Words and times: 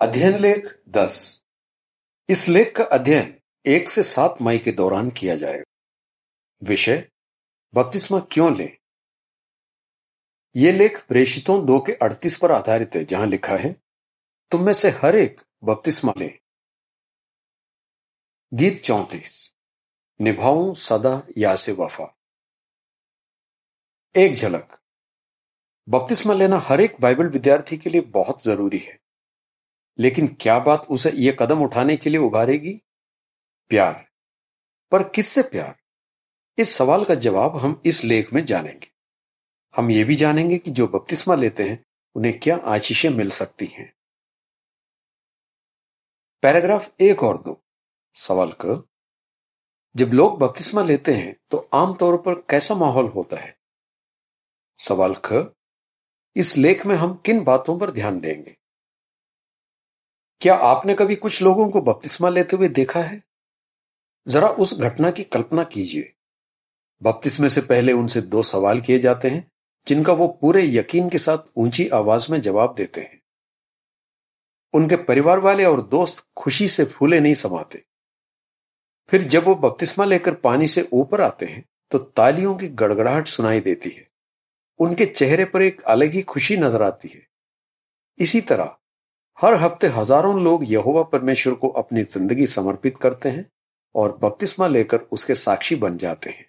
अध्ययन 0.00 0.38
लेख 0.38 0.82
दस। 0.88 1.42
इस 2.28 2.48
लेख 2.48 2.76
का 2.76 2.84
अध्ययन 2.84 3.40
एक 3.66 3.88
से 3.88 4.02
सात 4.02 4.36
मई 4.42 4.58
के 4.58 4.72
दौरान 4.72 5.10
किया 5.10 5.36
जाएगा। 5.36 5.64
विषय, 6.62 7.10
बपतिस्मा 7.74 8.20
क्यों 8.20 8.56
लें? 8.56 8.78
यह 10.56 10.72
लेख 10.72 11.06
प्रेषितों 11.06 11.66
दो 11.66 11.80
के 11.80 11.92
अड़तीस 11.92 12.38
पर 12.38 12.52
आधारित 12.52 12.90
है, 12.94 13.04
जहाँ 13.04 13.26
लिखा 13.26 13.56
है, 13.56 13.82
तुम 14.50 14.62
में 14.62 14.72
से 14.72 14.90
हर 14.90 15.16
एक 15.16 15.40
बपतिस्मा 15.64 16.12
लें। 16.18 16.38
गीत 18.54 18.82
चौतीस, 18.82 19.54
निभाऊं 20.20 20.74
सदा 20.74 21.26
या 21.38 21.56
से 21.56 21.72
वफा। 21.72 22.18
एक 24.16 24.34
झलक, 24.34 24.80
बपतिस्मा 25.88 26.34
लेना 26.34 26.58
हर 26.58 26.80
एक 26.80 26.96
बाइबल 27.00 27.28
विद्यार्थी 27.28 27.78
के 27.78 27.90
लिए 27.90 28.00
बहुत 28.00 28.44
ज़रूरी 28.44 28.78
है। 28.78 29.07
लेकिन 29.98 30.36
क्या 30.40 30.58
बात 30.58 30.86
उसे 30.90 31.10
यह 31.10 31.36
कदम 31.40 31.58
उठाने 31.58 31.96
के 31.96 32.10
लिए 32.10 32.20
उभारेगी? 32.20 32.82
प्यार। 33.68 34.08
पर 34.92 35.08
किससे 35.08 35.42
प्यार? 35.42 35.78
इस 36.58 36.74
सवाल 36.74 37.04
का 37.04 37.14
जवाब 37.14 37.56
हम 37.56 37.82
इस 37.86 38.04
लेख 38.04 38.32
में 38.32 38.44
जानेंगे। 38.44 38.88
हम 39.76 39.90
ये 39.90 40.04
भी 40.04 40.14
जानेंगे 40.14 40.58
कि 40.58 40.70
जो 40.70 40.86
बपतिस्मा 40.86 41.34
लेते 41.34 41.68
हैं, 41.68 41.84
उन्हें 42.14 42.40
क्या 42.40 42.56
आशीषें 42.56 43.10
मिल 43.10 43.30
सकती 43.30 43.66
हैं। 43.66 43.94
पैराग्राफ 46.42 46.94
एक 47.00 47.22
और 47.22 47.42
दो। 47.42 47.64
सवाल 48.14 48.52
क, 48.60 48.88
जब 49.96 50.06
लोग 50.06 50.38
बपतिस्मा 50.38 50.82
लेते 50.82 51.14
हैं 51.14 51.36
तो 51.50 51.68
आमतौर 51.74 52.22
पर 52.22 52.34
कैसा 52.34 52.74
माहौल 52.74 53.06
होता 53.06 53.36
है? 53.36 53.58
सवाल 54.78 55.14
ख, 55.24 55.54
इस 56.36 56.56
लेख 56.56 56.86
में 56.86 56.96
हम 56.96 57.22
किन 57.26 57.44
बातों 57.44 57.78
पर 57.78 57.90
ध्यान 57.90 58.20
देंगे? 58.20 58.57
क्या 60.40 60.54
आपने 60.54 60.94
कभी 60.94 61.16
कुछ 61.16 61.42
लोगों 61.42 61.70
को 61.70 61.80
बपतिस्मा 61.80 62.28
लेते 62.28 62.56
हुए 62.56 62.68
देखा 62.68 63.00
है? 63.00 63.22
जरा 64.28 64.48
उस 64.48 64.80
घटना 64.80 65.10
की 65.10 65.24
कल्पना 65.24 65.64
कीजिए। 65.64 66.12
बपतिस्मे 67.02 67.48
से 67.48 67.60
पहले 67.60 67.92
उनसे 67.92 68.20
दो 68.20 68.42
सवाल 68.42 68.80
किए 68.80 68.98
जाते 68.98 69.28
हैं, 69.28 69.50
जिनका 69.86 70.12
वो 70.12 70.28
पूरे 70.28 70.64
यकीन 70.64 71.08
के 71.08 71.18
साथ 71.18 71.38
ऊँची 71.56 71.88
आवाज़ 71.88 72.32
में 72.32 72.40
जवाब 72.40 72.74
देते 72.74 73.00
हैं। 73.00 73.22
उनके 74.74 74.96
परिवार 74.96 75.38
वाले 75.38 75.64
और 75.64 75.82
दोस्त 75.82 76.26
खुशी 76.36 76.68
से 76.68 76.84
फूले 76.84 77.20
नहीं 77.20 77.34
समाते। 77.34 77.84
फिर 79.08 79.22
जब 79.22 79.44
वो 79.44 79.54
बपतिस्मा 79.54 80.04
लेकर 80.04 80.34
पानी 80.34 80.66
से 80.66 80.88
ऊपर 80.92 81.20
आते 81.20 81.46
हैं 81.46 81.64
तो 81.90 81.98
तालियों 81.98 82.56
की 82.56 82.68
गड़गड़ाहट 82.68 83.28
सुनाई 83.28 83.60
देती 83.60 83.90
है। 83.90 84.10
उनके 84.80 85.06
चेहरे 85.06 85.44
पर 85.44 85.62
एक 85.62 85.82
अलग 85.82 86.12
ही 86.12 86.22
खुशी 86.22 86.56
नज़र 86.56 86.82
आती 86.82 87.08
है। 87.08 87.26
इसी 88.18 88.40
तरह 88.40 88.77
हर 89.38 89.54
हफ़्ते 89.54 89.86
हज़ारों 89.86 90.40
लोग 90.42 90.64
यहोवा 90.64 91.02
परमेश्वर 91.02 91.54
को 91.54 91.68
अपनी 91.78 92.02
ज़िंदगी 92.04 92.46
समर्पित 92.46 92.96
करते 92.98 93.28
हैं 93.28 93.44
और 93.94 94.16
बपतिस्मा 94.22 94.66
लेकर 94.66 95.00
उसके 95.12 95.34
साक्षी 95.34 95.76
बन 95.76 95.96
जाते 95.96 96.30
हैं। 96.30 96.46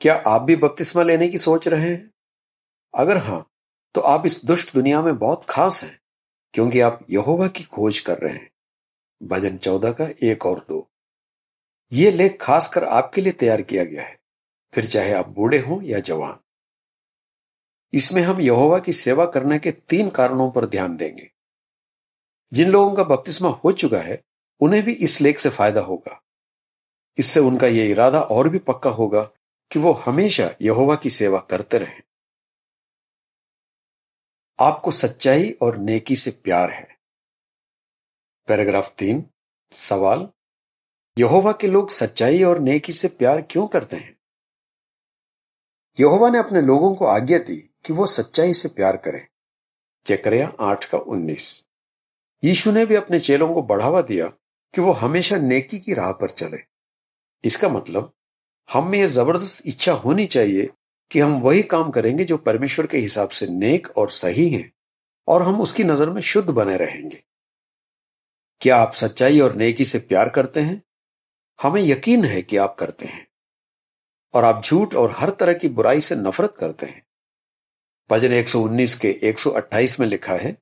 क्या 0.00 0.14
आप 0.26 0.42
भी 0.42 0.56
बपतिस्मा 0.56 1.02
लेने 1.02 1.28
की 1.28 1.38
सोच 1.38 1.68
रहे 1.68 1.88
हैं? 1.88 2.10
अगर 2.94 3.16
हाँ 3.18 3.44
तो 3.94 4.00
आप 4.02 4.26
इस 4.26 4.44
दुष्ट 4.44 4.74
दुनिया 4.74 5.02
में 5.02 5.16
बहुत 5.18 5.44
खास 5.48 5.82
हैं, 5.84 5.98
क्योंकि 6.54 6.80
आप 6.80 7.04
यहोवा 7.10 7.48
की 7.48 7.64
खोज 7.64 8.00
कर 8.00 8.18
रहे 8.18 8.34
हैं। 8.34 8.50
भजन 9.20 9.56
चौदह 9.58 9.92
का 9.92 10.08
एक 10.22 10.46
और 10.46 10.64
दो। 10.68 10.86
ये 11.92 12.10
लेख 12.10 12.38
खासकर 12.40 12.84
आपके 12.84 13.20
लिए 13.20 13.32
तैयार 13.34 13.62
किया 13.62 13.84
गया 13.84 14.02
है, 14.02 14.18
फिर 14.72 14.84
चाहे 14.86 15.12
आप 15.12 15.28
बूढ़े 15.28 15.58
हों 15.58 15.82
या 15.84 16.00
जवान। 16.00 16.38
इसमें 17.92 18.22
हम 18.22 18.40
यहोवा 18.40 18.78
की 18.78 18.92
सेवा 18.94 19.26
करने 19.26 19.58
के 19.58 19.70
तीन 19.70 20.10
कारणों 20.10 20.50
पर 20.50 20.66
ध्यान 20.66 20.96
देंगे। 20.96 21.30
जिन 22.52 22.70
लोगों 22.70 22.96
का 22.96 23.04
बपतिस्मा 23.04 23.48
हो 23.48 23.72
चुका 23.72 23.98
है, 23.98 24.22
उन्हें 24.60 24.82
भी 24.82 24.92
इस 24.92 25.20
लेख 25.20 25.38
से 25.38 25.50
फ़ायदा 25.50 25.80
होगा। 25.80 26.22
इससे 27.18 27.40
उनका 27.40 27.66
यह 27.66 27.90
इरादा 27.90 28.20
और 28.20 28.48
भी 28.48 28.58
पक्का 28.58 28.90
होगा 28.90 29.22
कि 29.72 29.78
वो 29.78 29.92
हमेशा 29.92 30.54
यहोवा 30.62 30.96
की 30.96 31.10
सेवा 31.10 31.38
करते 31.38 31.78
रहें। 31.78 32.02
आपको 34.60 34.90
सच्चाई 34.90 35.50
और 35.50 35.76
नेकी 35.76 36.16
से 36.16 36.30
प्यार 36.30 36.70
है। 36.70 36.98
पैराग्राफ 38.46 38.94
तीन, 38.98 39.30
सवाल। 39.72 40.28
यहोवा 41.18 41.52
के 41.52 41.66
लोग 41.66 41.90
सच्चाई 41.90 42.42
और 42.42 42.58
नेकी 42.58 42.92
से 42.92 43.08
प्यार 43.08 43.42
क्यों 43.42 43.66
करते 43.66 43.96
हैं? 43.96 44.18
यहोवा 46.00 46.30
ने 46.30 46.38
अपने 46.38 46.62
लोगों 46.62 46.94
को 46.94 47.04
आज्ञा 47.04 47.38
दी 47.38 47.56
कि 47.56 47.92
वो 47.92 48.06
सच्चाई 48.06 48.52
से 48.52 48.68
प्यार 48.68 48.96
करें। 48.96 49.26
जकरिया 50.06 50.52
आठ 50.60 50.84
का 50.84 50.98
उन्नीस। 50.98 51.67
यीशु 52.44 52.72
ने 52.72 52.86
भी 52.86 52.94
अपने 52.94 53.20
चेलों 53.20 53.54
को 53.54 53.62
बढ़ावा 53.62 54.02
दिया 54.02 54.26
कि 54.74 54.80
वो 54.80 54.92
हमेशा 54.92 55.36
नेकी 55.36 55.78
की 55.78 55.94
राह 55.94 56.12
पर 56.12 56.30
चले। 56.30 56.58
इसका 57.44 57.68
मतलब 57.68 58.12
हम 58.72 58.90
में 58.90 58.98
यह 58.98 59.08
ज़बरदस्त 59.08 59.62
इच्छा 59.66 59.92
होनी 59.92 60.26
चाहिए 60.26 60.70
कि 61.10 61.20
हम 61.20 61.40
वही 61.40 61.62
काम 61.62 61.90
करेंगे 61.90 62.24
जो 62.24 62.36
परमेश्वर 62.36 62.86
के 62.86 62.98
हिसाब 62.98 63.28
से 63.28 63.46
नेक 63.46 63.88
और 63.96 64.10
सही 64.10 64.50
है 64.50 64.72
और 65.28 65.42
हम 65.42 65.60
उसकी 65.60 65.84
नज़र 65.84 66.10
में 66.10 66.20
शुद्ध 66.20 66.50
बने 66.50 66.76
रहेंगे। 66.76 67.24
क्या 68.60 68.76
आप 68.76 68.92
सच्चाई 68.92 69.40
और 69.40 69.54
नेकी 69.54 69.84
से 69.84 69.98
प्यार 69.98 70.28
करते 70.28 70.60
हैं? 70.60 70.82
हमें 71.62 71.82
यकीन 71.82 72.24
है 72.24 72.42
कि 72.42 72.56
आप 72.56 72.76
करते 72.78 73.06
हैं। 73.06 73.28
और 74.34 74.44
आप 74.44 74.62
झूठ 74.64 74.94
और 74.94 75.14
हर 75.16 75.30
तरह 75.30 75.52
की 75.52 75.68
बुराई 75.68 76.00
से 76.00 76.16
नफरत 76.16 76.54
करते 76.58 76.86
हैं। 76.86 77.06
भजन 78.10 78.32
119 78.32 78.94
के 78.94 79.08
128 79.22 80.00
में 80.00 80.06
लिखा 80.06 80.32
है 80.32 80.58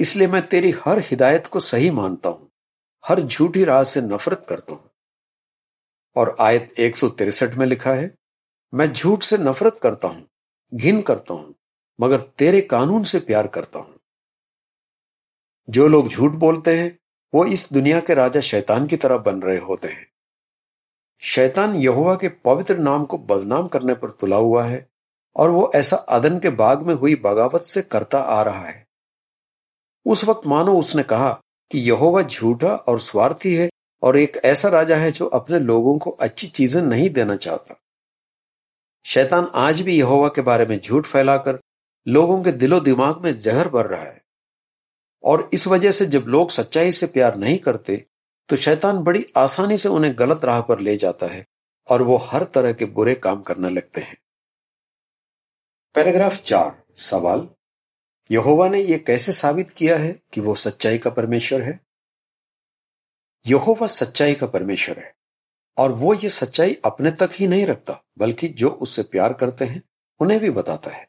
इसलिए 0.00 0.26
मैं 0.26 0.46
तेरी 0.46 0.70
हर 0.86 0.98
हिदायत 0.98 1.46
को 1.46 1.60
सही 1.60 1.90
मानता 1.90 2.28
हूँ, 2.28 2.50
हर 3.04 3.20
झूठी 3.20 3.64
राह 3.64 3.82
से 3.84 4.00
नफरत 4.00 4.46
करता 4.48 4.72
हूँ। 4.72 4.90
और 6.16 6.36
आयत 6.40 6.72
एक 6.78 6.96
में 7.56 7.66
लिखा 7.66 7.92
है, 7.92 8.14
मैं 8.72 8.92
झूठ 8.92 9.22
से 9.22 9.38
नफरत 9.38 9.78
करता 9.82 10.08
हूँ, 10.08 10.26
घिन 10.72 11.02
करता 11.02 11.34
हूँ, 11.34 11.54
मगर 12.00 12.20
तेरे 12.20 12.60
कानून 12.60 13.04
से 13.04 13.18
प्यार 13.18 13.46
करता 13.46 13.78
हूँ। 13.78 13.98
जो 15.68 15.88
लोग 15.88 16.08
झूठ 16.08 16.32
बोलते 16.32 16.78
हैं, 16.78 16.98
वो 17.32 17.44
इस 17.44 17.68
दुनिया 17.72 18.00
के 18.00 18.14
राजा 18.14 18.40
शैतान 18.40 18.86
की 18.86 18.96
तरह 18.96 19.18
बन 19.18 19.40
रहे 19.42 19.58
होते 19.58 19.88
हैं। 19.88 20.06
शैतान 21.22 21.76
यहुआ 21.76 22.14
के 22.14 22.28
पवित्र 22.28 22.78
नाम 22.78 23.04
को 23.04 23.18
बदनाम 23.18 23.68
करने 23.68 23.94
पर 23.94 24.10
तुला 24.10 24.36
हुआ 24.36 24.64
है, 24.64 24.86
और 25.36 25.50
वो 25.50 25.70
ऐसा 25.74 25.96
अदन 25.96 26.38
के 26.38 26.50
बाग 26.50 26.82
में 26.82 26.94
हुई 26.94 27.14
बगावत 27.14 27.64
से 27.64 27.82
करता 27.82 28.18
आ 28.18 28.42
रहा 28.42 28.66
है। 28.66 28.86
उस 30.06 30.24
वक्त 30.24 30.46
मानो 30.46 30.78
उसने 30.78 31.02
कहा 31.02 31.30
कि 31.70 31.78
यहोवा 31.80 32.22
झूठा 32.22 32.68
और 32.68 33.00
स्वार्थी 33.00 33.54
है 33.54 33.68
और 34.02 34.16
एक 34.16 34.36
ऐसा 34.44 34.68
राजा 34.68 34.96
है 34.96 35.10
जो 35.10 35.26
अपने 35.26 35.58
लोगों 35.58 35.98
को 35.98 36.10
अच्छी 36.10 36.46
चीज़ें 36.46 36.82
नहीं 36.82 37.08
देना 37.10 37.36
चाहता। 37.36 37.80
शैतान 39.04 39.50
आज 39.54 39.80
भी 39.80 39.98
यहोवा 39.98 40.28
के 40.28 40.40
बारे 40.40 40.66
में 40.66 40.78
झूठ 40.80 41.06
फैलाकर 41.06 41.58
लोगों 42.06 42.42
के 42.42 42.52
दिलो 42.52 42.80
दिमाग 42.80 43.20
में 43.20 43.38
जहर 43.38 43.68
भर 43.68 43.86
रहा 43.86 44.02
है। 44.02 44.22
और 45.24 45.48
इस 45.52 45.66
वजह 45.66 45.90
से 45.90 46.06
जब 46.06 46.24
लोग 46.28 46.50
सच्चाई 46.50 46.92
से 46.92 47.06
प्यार 47.06 47.36
नहीं 47.36 47.58
करते 47.58 48.04
तो 48.48 48.56
शैतान 48.56 48.98
बड़ी 48.98 49.24
आसानी 49.36 49.76
से 49.76 49.88
उन्हें 49.88 50.14
गलत 50.18 50.44
राह 50.44 50.60
पर 50.60 50.80
ले 50.80 50.96
जाता 50.96 51.26
है 51.26 51.44
और 51.88 52.02
वो 52.02 52.16
हर 52.16 52.44
तरह 52.44 52.72
के 52.72 52.84
बुरे 52.84 53.14
काम 53.14 53.42
करने 53.42 53.68
लगते 53.68 54.00
हैं। 54.00 54.16
पैराग्राफ 55.94 56.40
चार, 56.42 56.82
सवाल। 56.96 57.48
यहोवा 58.30 58.68
ने 58.68 58.80
यह 58.80 58.98
कैसे 58.98 59.32
साबित 59.32 59.70
किया 59.70 59.96
है 59.96 60.12
कि 60.32 60.40
वो 60.40 60.54
सच्चाई 60.54 60.98
का 60.98 61.10
परमेश्वर 61.10 61.62
है? 61.62 61.78
यहोवा 63.44 63.86
सच्चाई 63.86 64.34
का 64.34 64.46
परमेश्वर 64.46 64.98
है, 64.98 65.14
और 65.76 65.92
वो 65.92 66.14
ये 66.14 66.28
सच्चाई 66.28 66.76
अपने 66.84 67.10
तक 67.10 67.30
ही 67.32 67.46
नहीं 67.46 67.66
रखता, 67.66 68.00
बल्कि 68.18 68.48
जो 68.48 68.68
उससे 68.68 69.02
प्यार 69.02 69.32
करते 69.32 69.64
हैं, 69.64 69.82
उन्हें 70.20 70.40
भी 70.40 70.50
बताता 70.50 70.90
है। 70.90 71.08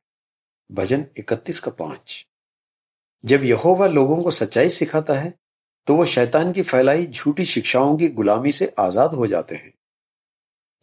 भजन 0.70 1.06
इकतीस 1.18 1.60
का 1.60 1.72
पाँच। 1.72 2.26
जब 3.24 3.44
यहोवा 3.44 3.88
लोगों 3.88 4.22
को 4.24 4.32
सच्चाई 4.32 4.70
सिखाता 4.70 5.14
है 5.14 5.34
तो 5.88 5.96
वो 5.96 6.06
शैतान 6.06 6.52
की 6.52 6.62
फैलाई 6.62 7.06
झूठी 7.08 7.46
शिक्षाओं 7.46 7.96
की 7.98 8.08
गुलामी 8.10 8.52
से 8.52 8.74
आज़ाद 8.80 9.14
हो 9.14 9.28
जाते 9.28 9.56
हैं। 9.56 9.74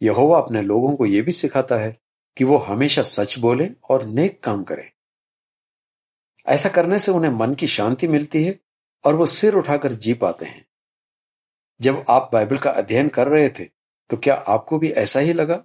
यहोवा 0.01 0.37
अपने 0.37 0.61
लोगों 0.61 0.95
को 0.95 1.05
यह 1.05 1.23
भी 1.23 1.31
सिखाता 1.31 1.77
है 1.77 1.97
कि 2.37 2.43
वो 2.43 2.57
हमेशा 2.57 3.03
सच 3.03 3.37
बोले 3.39 3.69
और 3.89 4.05
नेक 4.05 4.39
काम 4.43 4.63
करें। 4.63 4.89
ऐसा 6.47 6.69
करने 6.69 6.99
से 6.99 7.11
उन्हें 7.11 7.31
मन 7.31 7.53
की 7.53 7.67
शांति 7.67 8.07
मिलती 8.07 8.43
है 8.43 8.59
और 9.03 9.15
वो 9.15 9.25
सिर 9.25 9.55
उठाकर 9.55 9.93
जी 9.93 10.13
पाते 10.15 10.45
हैं। 10.45 10.65
जब 11.79 12.03
आप 12.09 12.29
बाइबल 12.33 12.57
का 12.57 12.71
अध्ययन 12.71 13.07
कर 13.09 13.27
रहे 13.27 13.49
थे 13.49 13.63
तो 14.09 14.17
क्या 14.17 14.35
आपको 14.35 14.77
भी 14.79 14.89
ऐसा 14.91 15.19
ही 15.19 15.33
लगा? 15.33 15.63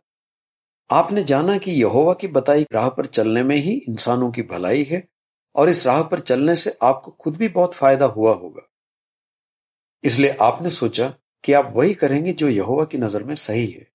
आपने 0.90 1.22
जाना 1.24 1.56
कि 1.58 1.70
यहोवा 1.72 2.14
की 2.14 2.28
बताई 2.28 2.66
राह 2.72 2.88
पर 2.88 3.06
चलने 3.06 3.42
में 3.42 3.56
ही 3.56 3.72
इंसानों 3.78 4.30
की 4.32 4.42
भलाई 4.44 4.82
है 4.84 5.02
और 5.54 5.68
इस 5.68 5.86
राह 5.86 6.02
पर 6.02 6.20
चलने 6.20 6.54
से 6.54 6.76
आपको 6.82 7.10
खुद 7.12 7.36
भी 7.36 7.48
बहुत 7.48 7.74
फ़ायदा 7.74 8.06
हुआ 8.06 8.34
होगा। 8.34 8.62
इसलिए 10.04 10.36
आपने 10.40 10.70
सोचा 10.70 11.08
कि 11.44 11.52
आप 11.52 11.72
वही 11.76 11.94
करेंगे 11.94 12.32
जो 12.32 12.48
यहोवा 12.48 12.84
की 12.84 12.98
नज़र 12.98 13.22
में 13.22 13.34
सही 13.34 13.66
है। 13.66 13.86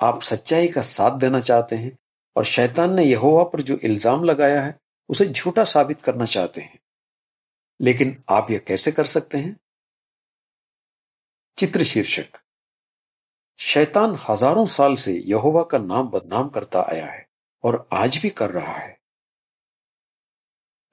आप 0.00 0.22
सच्चाई 0.22 0.68
का 0.68 0.82
साथ 0.82 1.18
देना 1.18 1.40
चाहते 1.40 1.76
हैं 1.76 1.96
और 2.36 2.44
शैतान 2.46 2.94
ने 2.94 3.04
यहोवा 3.04 3.44
पर 3.44 3.62
जो 3.62 3.76
इल्ज़ाम 3.76 4.24
लगाया 4.24 4.62
है 4.62 4.78
उसे 5.08 5.26
झूठा 5.26 5.64
साबित 5.64 6.00
करना 6.00 6.24
चाहते 6.24 6.60
हैं। 6.60 6.78
लेकिन 7.80 8.24
आप 8.28 8.50
यह 8.50 8.58
कैसे 8.58 8.92
कर 8.92 9.04
सकते 9.04 9.38
हैं? 9.38 9.60
चित्र 11.58 11.82
शीर्षक। 11.82 12.26
शैतान 13.58 14.16
हज़ारों 14.28 14.66
साल 14.66 14.94
से 14.94 15.12
यहोवा 15.12 15.62
का 15.62 15.78
नाम 15.78 16.08
बदनाम 16.08 16.48
करता 16.48 16.80
आया 16.82 17.06
है 17.06 17.28
और 17.64 17.88
आज 17.92 18.16
भी 18.16 18.30
कर 18.30 18.50
रहा 18.50 18.72
है। 18.72 19.00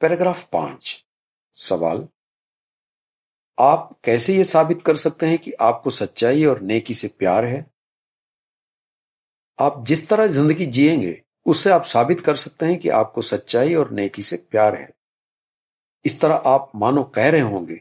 पैराग्राफ 0.01 0.49
पाँच। 0.51 1.05
सवाल। 1.53 2.07
आप 3.59 3.99
कैसे 4.03 4.35
यह 4.35 4.43
साबित 4.43 4.83
कर 4.85 4.95
सकते 4.95 5.25
हैं 5.25 5.37
कि 5.37 5.51
आपको 5.51 5.89
सच्चाई 5.89 6.45
और 6.45 6.61
नेकी 6.61 6.93
से 6.93 7.07
प्यार 7.07 7.45
है? 7.45 7.71
आप 9.59 9.85
जिस 9.85 10.09
तरह 10.09 10.27
ज़िंदगी 10.27 10.65
जिएँगे 10.65 11.24
उससे 11.45 11.69
आप 11.69 11.83
साबित 11.83 12.19
कर 12.19 12.35
सकते 12.35 12.65
हैं 12.65 12.77
कि 12.79 12.89
आपको 12.91 13.21
सच्चाई 13.21 13.73
और 13.73 13.91
नेकी 13.91 14.23
से 14.23 14.37
प्यार 14.51 14.75
है। 14.75 14.89
इस 16.05 16.19
तरह 16.21 16.35
आप 16.45 16.71
मानो 16.75 17.03
कह 17.15 17.29
रहे 17.29 17.41
होंगे, 17.41 17.79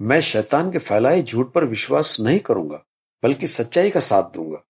मैं 0.00 0.20
शैतान 0.20 0.70
के 0.72 0.78
फैलाए 0.78 1.22
झूठ 1.22 1.52
पर 1.52 1.64
विश्वास 1.64 2.16
नहीं 2.20 2.38
करूँगा, 2.40 2.84
बल्कि 3.22 3.46
सच्चाई 3.46 3.90
का 3.90 4.00
साथ 4.00 4.30
दूँगा। 4.30 4.62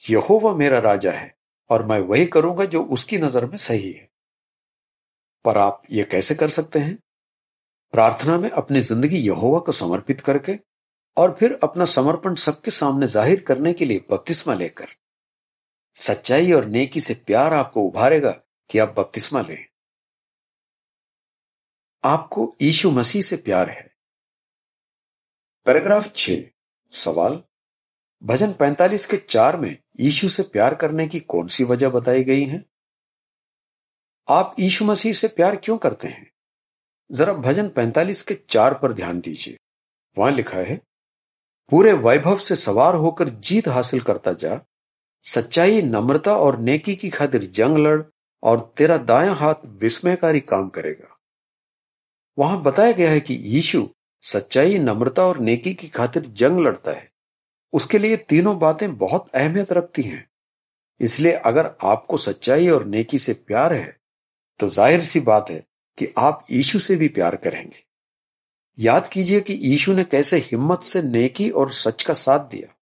यहोवा 0.00 0.54
मेरा 0.54 0.78
राजा 0.78 1.12
है, 1.12 1.34
और 1.70 1.86
मैं 1.86 1.98
वही 2.00 2.26
करूँगा 2.26 2.64
जो 2.64 2.82
उसकी 2.84 3.18
नज़र 3.18 3.46
में 3.46 3.56
सही 3.56 3.90
है। 3.92 4.08
पर 5.44 5.58
आप 5.58 5.82
ये 5.90 6.04
कैसे 6.04 6.34
कर 6.34 6.48
सकते 6.48 6.78
हैं? 6.78 6.98
प्रार्थना 7.94 8.38
में 8.38 8.50
अपनी 8.50 8.80
ज़िंदगी 8.80 9.18
यहोवा 9.18 9.58
को 9.58 9.72
समर्पित 9.72 10.20
करके, 10.20 10.58
और 11.16 11.34
फिर 11.34 11.58
अपना 11.62 11.84
समर्पण 11.84 12.34
सबके 12.34 12.70
सामने 12.70 13.06
ज़ाहिर 13.06 13.40
करने 13.40 13.72
के 13.72 13.84
लिए 13.84 14.04
बपतिस्मा 14.10 14.54
लेकर। 14.54 14.86
सच्चाई 15.96 16.52
और 16.52 16.64
नेकी 16.64 17.00
से 17.00 17.14
प्यार 17.14 17.54
आपको 17.54 17.82
उभारेगा 17.82 18.30
कि 18.70 18.78
आप 18.78 18.88
बपतिस्मा 18.88 19.40
लें। 19.40 19.66
आपको 22.04 22.56
यीशु 22.62 22.90
मसीह 22.90 23.22
से 23.22 23.36
प्यार 23.36 23.70
है। 23.70 23.94
पैराग्राफ 25.64 26.12
छ 26.16 26.30
सवाल। 26.90 27.42
भजन 28.22 28.52
45 28.52 29.06
के 29.06 29.16
चार 29.16 29.56
में 29.56 29.76
यीशु 30.00 30.28
से 30.28 30.42
प्यार 30.42 30.74
करने 30.74 31.08
की 31.08 31.20
कौन 31.20 31.46
सी 31.48 31.64
वजह 31.64 31.88
बताई 31.88 32.24
गई 32.24 32.44
है? 32.44 32.64
आप 34.28 34.56
यीशु 34.60 34.84
मसीह 34.84 35.12
से 35.12 35.28
प्यार 35.28 35.56
क्यों 35.56 35.78
करते 35.78 36.08
हैं? 36.08 36.32
जरा 37.12 37.32
भजन 37.32 37.68
45 37.68 38.22
के 38.22 38.34
चार 38.34 38.74
पर 38.74 38.92
ध्यान 38.92 39.20
दीजिए। 39.20 39.56
वहाँ 40.18 40.32
लिखा 40.32 40.58
है, 40.58 40.76
पूरे 41.70 41.92
वैभव 41.92 42.38
से 42.38 42.56
सवार 42.56 42.94
होकर 42.94 43.28
जीत 43.28 43.68
हासिल 43.68 44.02
करता 44.02 44.32
जा 44.32 44.65
सच्चाई, 45.26 45.80
नम्रता 45.82 46.36
और 46.36 46.58
नेकी 46.58 46.94
की 46.94 47.08
खातिर 47.10 47.44
जंग 47.54 47.78
लड़ 47.78 48.02
और 48.42 48.60
तेरा 48.76 48.96
दाया 48.98 49.32
हाथ 49.32 49.66
विस्मयकारी 49.80 50.40
काम 50.42 50.68
करेगा। 50.68 51.16
वहाँ 52.38 52.62
बताया 52.62 52.92
गया 52.92 53.10
है 53.10 53.20
कि 53.20 53.34
यीशु 53.34 53.88
सच्चाई, 54.22 54.78
नम्रता 54.78 55.26
और 55.26 55.38
नेकी 55.40 55.72
की 55.74 55.88
खातिर 55.88 56.22
जंग 56.22 56.60
लड़ता 56.60 56.92
है। 56.92 57.10
उसके 57.72 57.98
लिए 57.98 58.16
तीनों 58.18 58.58
बातें 58.58 58.96
बहुत 58.98 59.28
अहमियत 59.34 59.72
रखती 59.72 60.02
हैं। 60.02 60.28
इसलिए 61.00 61.32
अगर 61.32 61.70
आपको 61.84 62.16
सच्चाई 62.16 62.68
और 62.68 62.84
नेकी 62.86 63.18
से 63.18 63.32
प्यार 63.46 63.72
है 63.72 63.96
तो 64.60 64.68
ज़ाहिर 64.68 65.00
सी 65.00 65.20
बात 65.22 65.50
है 65.50 65.64
कि 65.98 66.08
आप 66.18 66.44
यीशु 66.50 66.78
से 66.78 66.96
भी 66.96 67.08
प्यार 67.08 67.36
करेंगे। 67.36 67.84
याद 68.78 69.06
कीजिए 69.06 69.40
कि 69.40 69.54
यीशु 69.54 69.92
ने 69.94 70.04
कैसे 70.04 70.38
हिम्मत 70.42 70.82
से 70.82 71.02
नेकी 71.02 71.50
और 71.50 71.72
सच 71.74 72.02
का 72.02 72.14
साथ 72.14 72.48
दिया। 72.48 72.72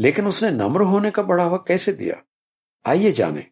लेकिन 0.00 0.26
उसने 0.26 0.50
नम्र 0.50 0.82
होने 0.82 1.10
का 1.10 1.22
बढ़ावा 1.22 1.56
कैसे 1.56 1.92
दिया? 1.92 2.22
आइए 2.86 3.12
जाने। 3.12 3.50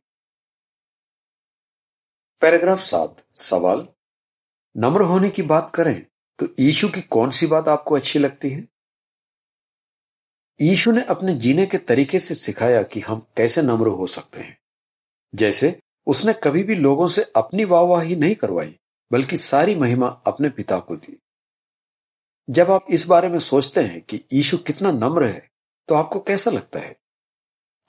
पैराग्राफ 2.40 2.80
सात, 2.80 3.24
सवाल। 3.34 3.88
नम्र 4.76 5.00
होने 5.00 5.30
की 5.30 5.42
बात 5.42 5.72
करें 5.74 6.06
तो 6.38 6.48
ईशु 6.60 6.88
की 6.88 7.00
कौन 7.00 7.30
सी 7.30 7.46
बात 7.46 7.68
आपको 7.68 7.94
अच्छी 7.94 8.18
लगती 8.18 8.50
है? 8.50 8.68
ईशु 10.62 10.92
ने 10.92 11.02
अपने 11.02 11.34
जीने 11.34 11.66
के 11.66 11.78
तरीके 11.78 12.20
से 12.20 12.34
सिखाया 12.34 12.82
कि 12.82 13.00
हम 13.00 13.26
कैसे 13.36 13.62
नम्र 13.62 13.86
हो 13.86 14.06
सकते 14.06 14.40
हैं। 14.40 14.58
जैसे, 15.34 15.80
उसने 16.06 16.32
कभी 16.32 16.62
भी 16.62 16.74
लोगों 16.74 17.08
से 17.08 17.32
अपनी 17.36 17.64
वाहवाही 17.64 18.16
नहीं 18.16 18.34
करवाई, 18.34 18.78
बल्कि 19.12 19.36
सारी 19.36 19.74
महिमा 19.74 20.06
अपने 20.06 20.50
पिता 20.50 20.78
को 20.78 20.96
दी। 20.96 21.20
जब 22.50 22.70
आप 22.70 22.86
इस 22.90 23.06
बारे 23.06 23.28
में 23.28 23.38
सोचते 23.38 23.80
हैं 23.80 24.00
कि 24.00 24.24
यीशु 24.32 24.58
कितना 24.58 24.92
नम्र 24.92 25.24
है 25.24 25.50
तो 25.88 25.94
आपको 25.94 26.20
कैसा 26.20 26.50
लगता 26.50 26.78
है? 26.78 26.96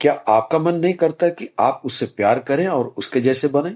क्या 0.02 0.14
आपका 0.14 0.60
मन 0.60 0.76
नहीं 0.76 0.94
करता 0.94 1.30
कि 1.30 1.50
आप 1.60 1.82
उससे 1.86 2.06
प्यार 2.06 2.40
करें 2.40 2.68
और 2.68 2.88
उसके 2.88 3.22
जैसे 3.22 3.48
बने? 3.48 3.76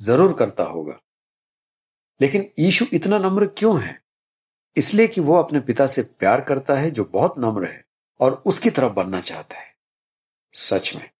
ज़रूर 0.00 0.32
करता 0.32 0.64
होगा। 0.64 1.00
लेकिन 2.20 2.50
यीशु 2.58 2.84
इतना 2.92 3.18
नम्र 3.18 3.46
क्यों 3.46 3.80
है? 3.82 4.02
इसलिए 4.76 5.06
कि 5.06 5.20
वो 5.20 5.34
अपने 5.34 5.60
पिता 5.60 5.86
से 5.86 6.02
प्यार 6.02 6.40
करता 6.40 6.74
है 6.74 6.90
जो 6.90 7.04
बहुत 7.04 7.38
नम्र 7.38 7.64
है 7.64 7.84
और 8.20 8.42
उसकी 8.46 8.70
तरफ़ 8.70 8.92
बनना 8.92 9.20
चाहता 9.20 9.58
है। 9.58 9.74
सच 10.54 10.94
में, 10.96 11.10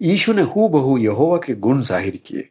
यीशु 0.00 0.32
ने 0.32 0.42
हु 0.42 0.68
बहु 0.68 0.96
यहोवा 0.98 1.38
के 1.38 1.54
गुण 1.54 1.80
ज़ाहिर 1.80 2.16
किए। 2.16 2.48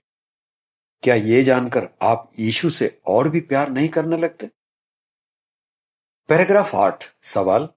क्या 1.03 1.15
ये 1.15 1.43
जानकर 1.43 1.89
आप 2.01 2.31
यीशु 2.39 2.69
से 2.69 3.01
और 3.07 3.29
भी 3.29 3.41
प्यार 3.41 3.69
नहीं 3.69 3.89
करने 3.89 4.17
लगते? 4.17 4.49
पैराग्राफ 6.29 6.75
आठ, 6.75 7.03
सवाल 7.23 7.69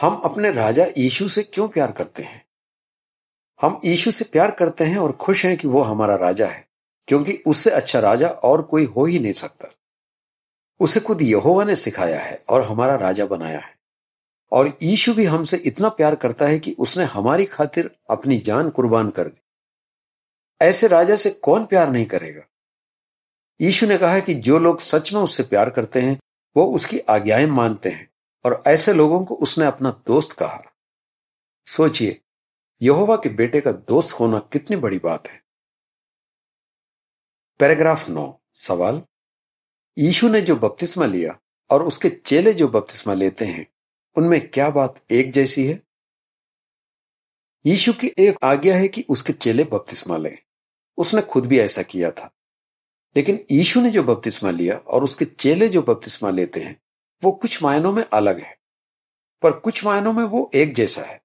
हम 0.00 0.14
अपने 0.14 0.52
राजा 0.52 0.86
यीशु 0.98 1.28
से 1.28 1.42
क्यों 1.42 1.68
प्यार 1.68 1.92
करते 1.92 2.22
हैं? 2.22 2.46
हम 3.60 3.80
यीशु 3.84 4.10
से 4.10 4.24
प्यार 4.24 4.50
करते 4.50 4.84
हैं 4.84 4.98
और 4.98 5.12
खुश 5.12 5.46
हैं 5.46 5.56
कि 5.56 5.68
वो 5.68 5.82
हमारा 5.82 6.16
राजा 6.16 6.46
है, 6.46 6.68
क्योंकि 7.06 7.42
उससे 7.46 7.70
अच्छा 7.70 8.00
राजा 8.00 8.28
और 8.28 8.62
कोई 8.62 8.84
हो 8.84 9.04
ही 9.04 9.18
नहीं 9.18 9.32
सकता। 9.32 9.68
उसे 10.80 11.00
खुद 11.00 11.22
यहोवा 11.22 11.64
ने 11.64 11.76
सिखाया 11.76 12.20
है 12.20 12.42
और 12.48 12.62
हमारा 12.62 12.94
राजा 12.94 13.26
बनाया 13.26 13.58
है। 13.58 13.78
और 14.52 14.78
यीशु 14.82 15.14
भी 15.14 15.24
हमसे 15.24 15.56
इतना 15.56 15.88
प्यार 15.88 16.14
करता 16.14 16.46
है 16.46 16.58
कि 16.58 16.76
उसने 16.78 17.04
हमारी 17.04 17.44
खातिर 17.44 17.96
अपनी 18.10 18.38
जान 18.38 18.70
कुर्बान 18.70 19.10
कर 19.10 19.28
दी। 19.28 19.40
ऐसे 20.62 20.88
राजा 20.88 21.16
से 21.16 21.30
कौन 21.30 21.66
प्यार 21.66 21.90
नहीं 21.90 22.06
करेगा? 22.06 22.42
यीशु 23.60 23.86
ने 23.86 23.98
कहा 23.98 24.20
कि 24.20 24.34
जो 24.34 24.58
लोग 24.58 24.80
सच 24.80 25.12
में 25.12 25.20
उससे 25.20 25.42
प्यार 25.42 25.70
करते 25.70 26.00
हैं, 26.00 26.18
वो 26.56 26.64
उसकी 26.66 26.98
आज्ञाएँ 26.98 27.46
मानते 27.46 27.88
हैं। 27.88 28.11
और 28.44 28.62
ऐसे 28.66 28.94
लोगों 28.94 29.24
को 29.24 29.34
उसने 29.34 29.64
अपना 29.64 30.02
दोस्त 30.06 30.32
कहा। 30.32 30.62
सोचिए, 31.66 32.20
यहोवा 32.82 33.16
के 33.16 33.28
बेटे 33.28 33.60
का 33.60 33.72
दोस्त 33.72 34.20
होना 34.20 34.38
कितनी 34.38 34.76
बड़ी 34.76 34.98
बात 34.98 35.28
है। 35.28 35.44
पैराग्राफ 37.58 38.08
नौ, 38.08 38.40
सवाल। 38.54 39.02
यीशु 39.98 40.28
ने 40.28 40.40
जो 40.40 40.56
बपतिस्मा 40.56 41.06
लिया 41.06 41.40
और 41.70 41.82
उसके 41.82 42.08
चेले 42.08 42.52
जो 42.52 42.68
बपतिस्मा 42.68 43.14
लेते 43.14 43.44
हैं, 43.44 43.72
उनमें 44.16 44.50
क्या 44.50 44.70
बात 44.70 45.04
एक 45.10 45.32
जैसी 45.32 45.66
है? 45.66 45.82
यीशु 47.66 47.92
की 47.92 48.06
एक 48.18 48.36
आज्ञा 48.42 48.76
है 48.76 48.88
कि 48.88 49.04
उसके 49.08 49.32
चेले 49.32 49.64
बपतिस्मा 49.64 50.16
लें। 50.16 50.38
उसने 50.96 51.22
खुद 51.22 51.46
भी 51.46 51.58
ऐसा 51.58 51.82
किया 51.82 52.10
था। 52.10 52.34
लेकिन 53.16 53.46
यीशु 53.50 53.80
ने 53.80 53.90
जो 53.90 54.02
बपतिस्मा 54.02 54.50
लिया 54.50 54.76
और 54.76 55.04
उसके 55.04 55.24
चेले 55.24 55.68
जो 55.68 55.82
बपतिस्मा 55.82 56.30
लेते 56.30 56.60
हैं 56.60 56.81
वो 57.22 57.32
कुछ 57.32 57.62
मायनों 57.62 57.92
में 57.92 58.04
अलग 58.04 58.38
है, 58.38 58.56
पर 59.42 59.52
कुछ 59.58 59.84
मायनों 59.84 60.12
में 60.12 60.24
वो 60.24 60.50
एक 60.54 60.74
जैसा 60.74 61.02
है। 61.02 61.20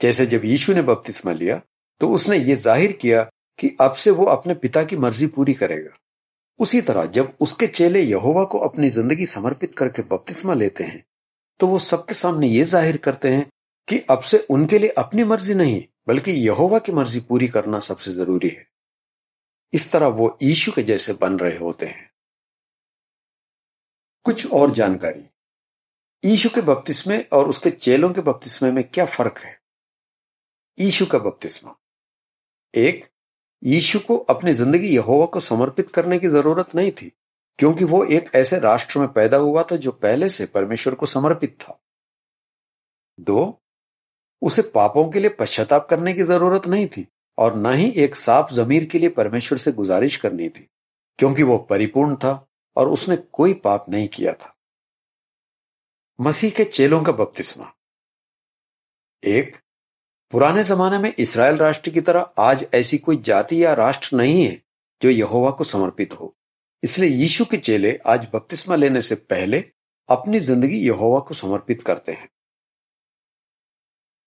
जैसे 0.00 0.26
जब 0.26 0.44
यीशु 0.44 0.74
ने 0.74 0.82
बपतिस्मा 0.84 1.32
लिया 1.34 1.60
तो 2.00 2.08
उसने 2.10 2.36
ये 2.38 2.54
ज़ाहिर 2.56 2.92
किया 2.94 3.22
कि 3.58 3.76
अब 3.80 3.92
से 3.94 4.10
वो 4.12 4.24
अपने 4.26 4.54
पिता 4.56 4.82
की 4.84 4.96
मर्ज़ी 4.98 5.26
पूरी 5.28 5.54
करेगा। 5.54 5.96
उसी 6.60 6.80
तरह 6.82 7.06
जब 7.08 7.32
उसके 7.40 7.66
चेले 7.68 8.00
यहोवा 8.02 8.44
को 8.44 8.58
अपनी 8.60 8.88
ज़िंदगी 8.90 9.26
समर्पित 9.28 9.74
करके 9.74 10.02
बपतिस्मा 10.04 10.54
लेते 10.54 10.84
हैं 10.84 11.02
तो 11.60 11.66
वो 11.66 11.78
सबके 11.80 12.14
सामने 12.14 12.46
ये 12.48 12.64
ज़ाहिर 12.66 12.96
करते 12.98 13.28
हैं 13.28 13.46
कि 13.88 13.98
अब 14.10 14.20
से 14.22 14.38
उनके 14.50 14.78
लिए 14.78 14.88
अपनी 14.98 15.24
मर्ज़ी 15.24 15.54
नहीं, 15.54 15.82
बल्कि 16.08 16.30
यहोवा 16.30 16.78
की 16.78 16.92
मर्ज़ी 16.92 17.20
पूरी 17.20 17.48
करना 17.48 17.78
सबसे 17.80 18.12
ज़रूरी 18.12 18.48
है। 18.48 18.66
इस 19.72 19.90
तरह 19.92 20.06
वो 20.08 20.36
यीशु 20.42 20.72
के 20.72 20.82
जैसे 20.82 21.12
बन 21.12 21.38
रहे 21.38 21.56
होते 21.58 21.86
हैं। 21.86 22.10
कुछ 24.26 24.50
और 24.52 24.70
जानकारी। 24.70 25.24
ईशु 26.24 26.48
के 26.48 26.60
बपतिस्मे 26.60 27.18
और 27.32 27.48
उसके 27.48 27.70
चेलों 27.70 28.10
के 28.10 28.20
बपतिस्मे 28.20 28.70
में 28.70 28.82
क्या 28.84 29.04
फ़र्क 29.06 29.38
है? 29.38 29.58
ईशु 30.78 31.06
का 31.06 31.18
बपतिस्मा। 31.18 31.74
एक, 32.74 33.04
यीशु 33.62 33.98
को 33.98 34.16
अपनी 34.16 34.52
ज़िंदगी 34.52 34.88
यहोवा 34.88 35.26
को 35.26 35.40
समर्पित 35.40 35.90
करने 35.90 36.18
की 36.18 36.28
ज़रूरत 36.28 36.74
नहीं 36.74 36.90
थी, 36.92 37.12
क्योंकि 37.58 37.84
वो 37.84 38.04
एक 38.04 38.30
ऐसे 38.34 38.58
राष्ट्र 38.58 38.98
में 39.00 39.12
पैदा 39.12 39.36
हुआ 39.36 39.62
था 39.62 39.76
जो 39.76 39.92
पहले 39.92 40.28
से 40.28 40.46
परमेश्वर 40.46 40.94
को 40.94 41.06
समर्पित 41.06 41.56
था। 41.60 41.78
दो, 43.18 43.60
उसे 44.42 44.62
पापों 44.74 45.08
के 45.10 45.20
लिए 45.20 45.30
पश्चाताप 45.30 45.88
करने 45.88 46.12
की 46.14 46.22
ज़रूरत 46.22 46.66
नहीं 46.66 46.86
थी 46.86 47.06
और 47.38 47.56
न 47.56 47.72
ही 47.72 47.90
एक 47.96 48.16
साफ़ 48.16 48.52
जमीर 48.54 48.84
के 48.84 48.98
लिए 48.98 49.08
परमेश्वर 49.10 49.58
से 49.58 49.72
गुजारिश 49.72 50.16
करनी 50.16 50.48
थी, 50.48 50.68
क्योंकि 51.18 51.42
वो 51.42 51.58
परिपूर्ण 51.60 52.16
था 52.16 52.32
और 52.76 52.88
उसने 52.88 53.16
कोई 53.16 53.54
पाप 53.54 53.88
नहीं 53.88 54.08
किया 54.08 54.32
था। 54.32 54.54
मसीह 56.18 56.50
के 56.50 56.64
चेलों 56.64 57.02
का 57.02 57.12
बपतिस्मा। 57.12 57.72
एक, 59.22 59.56
पुराने 60.32 60.64
जमाने 60.64 60.98
में 60.98 61.12
इसराइल 61.18 61.56
राष्ट्र 61.56 61.90
की 61.90 62.00
तरह 62.00 62.26
आज 62.38 62.66
ऐसी 62.74 62.98
कोई 62.98 63.16
जाति 63.16 63.64
या 63.64 63.72
राष्ट्र 63.74 64.16
नहीं 64.16 64.44
है 64.44 64.62
जो 65.02 65.10
यहोवा 65.10 65.50
को 65.50 65.64
समर्पित 65.64 66.12
हो। 66.20 66.34
इसलिए 66.82 67.10
यीशु 67.10 67.44
के 67.44 67.56
चेले 67.56 67.96
आज 68.06 68.28
बपतिस्मा 68.34 68.76
लेने 68.76 69.02
से 69.02 69.14
पहले 69.14 69.60
अपनी 70.08 70.38
ज़िंदगी 70.40 70.78
यहोवा 70.78 71.18
को 71.20 71.34
समर्पित 71.34 71.82
करते 71.82 72.12
हैं। 72.12 72.28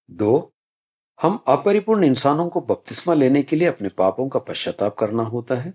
दो, 0.09 0.53
हम 1.19 1.43
अपरिपूर्ण 1.47 2.03
इंसानों 2.03 2.47
को 2.49 2.61
बपतिस्मा 2.61 3.13
लेने 3.13 3.41
के 3.43 3.55
लिए 3.55 3.67
अपने 3.67 3.89
पापों 3.89 4.27
का 4.29 4.39
पश्चाताप 4.39 4.95
करना 4.95 5.23
होता 5.23 5.55
है। 5.55 5.73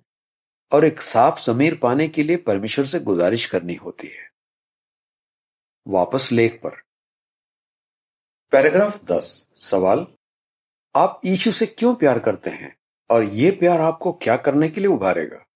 और 0.73 0.85
एक 0.85 1.03
साफ़ 1.03 1.41
जमीर 1.43 1.79
पाने 1.79 2.09
के 2.09 2.23
लिए 2.23 2.37
परमेश्वर 2.37 2.85
से 2.85 3.01
गुजारिश 3.01 3.47
करनी 3.47 3.75
होती 3.75 4.09
है। 4.09 4.31
वापस 5.89 6.33
लेख 6.33 6.61
पर। 6.63 6.71
पैराग्राफ 8.51 9.05
दस, 9.05 9.47
सवाल। 9.57 10.07
आप 10.97 11.21
यीशु 11.25 11.53
से 11.53 11.67
क्यों 11.67 11.95
प्यार 11.95 12.19
करते 12.19 12.51
हैं 12.51 12.79
और 13.11 13.25
यह 13.25 13.57
प्यार 13.61 13.81
आपको 13.81 14.13
क्या 14.13 14.37
करने 14.37 14.69
के 14.69 14.81
लिए 14.81 14.89
उभारेगा? 14.89 15.47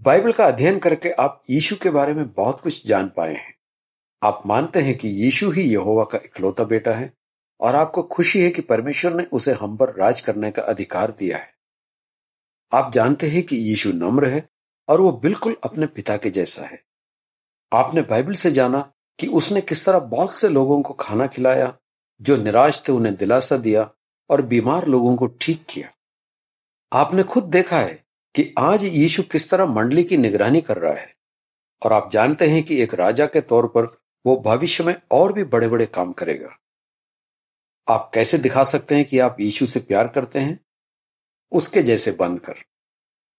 बाइबल 0.00 0.32
का 0.32 0.46
अध्ययन 0.46 0.78
करके 0.78 1.10
आप 1.10 1.42
यीशु 1.50 1.76
के 1.76 1.90
बारे 1.90 2.14
में 2.14 2.32
बहुत 2.32 2.60
कुछ 2.60 2.86
जान 2.86 3.08
पाए 3.08 3.34
हैं। 3.34 3.58
आप 4.22 4.42
मानते 4.46 4.80
हैं 4.80 4.98
कि 4.98 5.08
यीशु 5.08 5.50
ही 5.50 5.62
यहोवा 5.62 6.04
का 6.04 6.18
इकलौता 6.18 6.64
बेटा 6.64 6.90
है 6.90 7.14
और 7.60 7.74
आपको 7.74 8.02
खुशी 8.02 8.44
है 8.44 8.50
कि 8.50 8.62
परमेश्वर 8.62 9.14
ने 9.14 9.24
उसे 9.24 9.52
हम 9.52 9.76
पर 9.76 9.94
राज 9.94 10.20
करने 10.20 10.50
का 10.50 10.62
अधिकार 10.62 11.10
दिया 11.10 11.38
है। 11.38 11.51
आप 12.74 12.92
जानते 12.92 13.28
हैं 13.28 13.42
कि 13.42 13.56
यीशु 13.56 13.92
नम्र 13.92 14.26
है 14.26 14.48
और 14.88 15.00
वो 15.00 15.12
बिल्कुल 15.12 15.56
अपने 15.64 15.86
पिता 15.86 16.16
के 16.16 16.30
जैसा 16.30 16.62
है। 16.62 16.84
आपने 17.72 18.02
बाइबल 18.02 18.32
से 18.32 18.50
जाना 18.50 18.92
कि 19.18 19.26
उसने 19.26 19.60
किस 19.60 19.86
तरह 19.86 19.98
बहुत 19.98 20.32
से 20.32 20.48
लोगों 20.48 20.82
को 20.82 20.94
खाना 20.94 21.26
खिलाया, 21.26 21.78
जो 22.22 22.36
निराश 22.36 22.88
थे, 22.88 22.92
उन्हें 22.92 23.16
दिलासा 23.16 23.56
दिया 23.56 23.90
और 24.30 24.42
बीमार 24.42 24.86
लोगों 24.86 25.16
को 25.16 25.26
ठीक 25.26 25.66
किया। 25.70 25.92
आपने 26.92 27.22
खुद 27.22 27.44
देखा 27.44 27.78
है 27.78 28.04
कि 28.34 28.54
आज 28.58 28.84
यीशु 28.84 29.22
किस 29.22 29.50
तरह 29.50 29.66
मंडली 29.66 30.04
की 30.04 30.16
निगरानी 30.16 30.60
कर 30.60 30.78
रहा 30.78 30.94
है 30.94 31.14
और 31.84 31.92
आप 31.92 32.10
जानते 32.10 32.48
हैं 32.48 32.62
कि 32.62 32.82
एक 32.82 32.94
राजा 32.94 33.26
के 33.26 33.40
तौर 33.40 33.66
पर 33.66 34.02
वो 34.26 34.36
भविष्य 34.36 34.84
में 34.84 34.94
और 35.10 35.32
भी 35.32 35.44
बड़े 35.44 35.68
बड़े 35.68 35.86
काम 35.86 36.12
करेगा। 36.12 36.58
आप 37.88 38.10
कैसे 38.14 38.38
दिखा 38.38 38.64
सकते 38.64 38.94
हैं 38.94 39.04
कि 39.04 39.18
आप 39.18 39.36
यीशु 39.40 39.66
से 39.66 39.80
प्यार 39.80 40.08
करते 40.08 40.38
हैं? 40.38 40.60
उसके 41.52 41.82
जैसे 41.82 42.12
बनकर। 42.12 42.54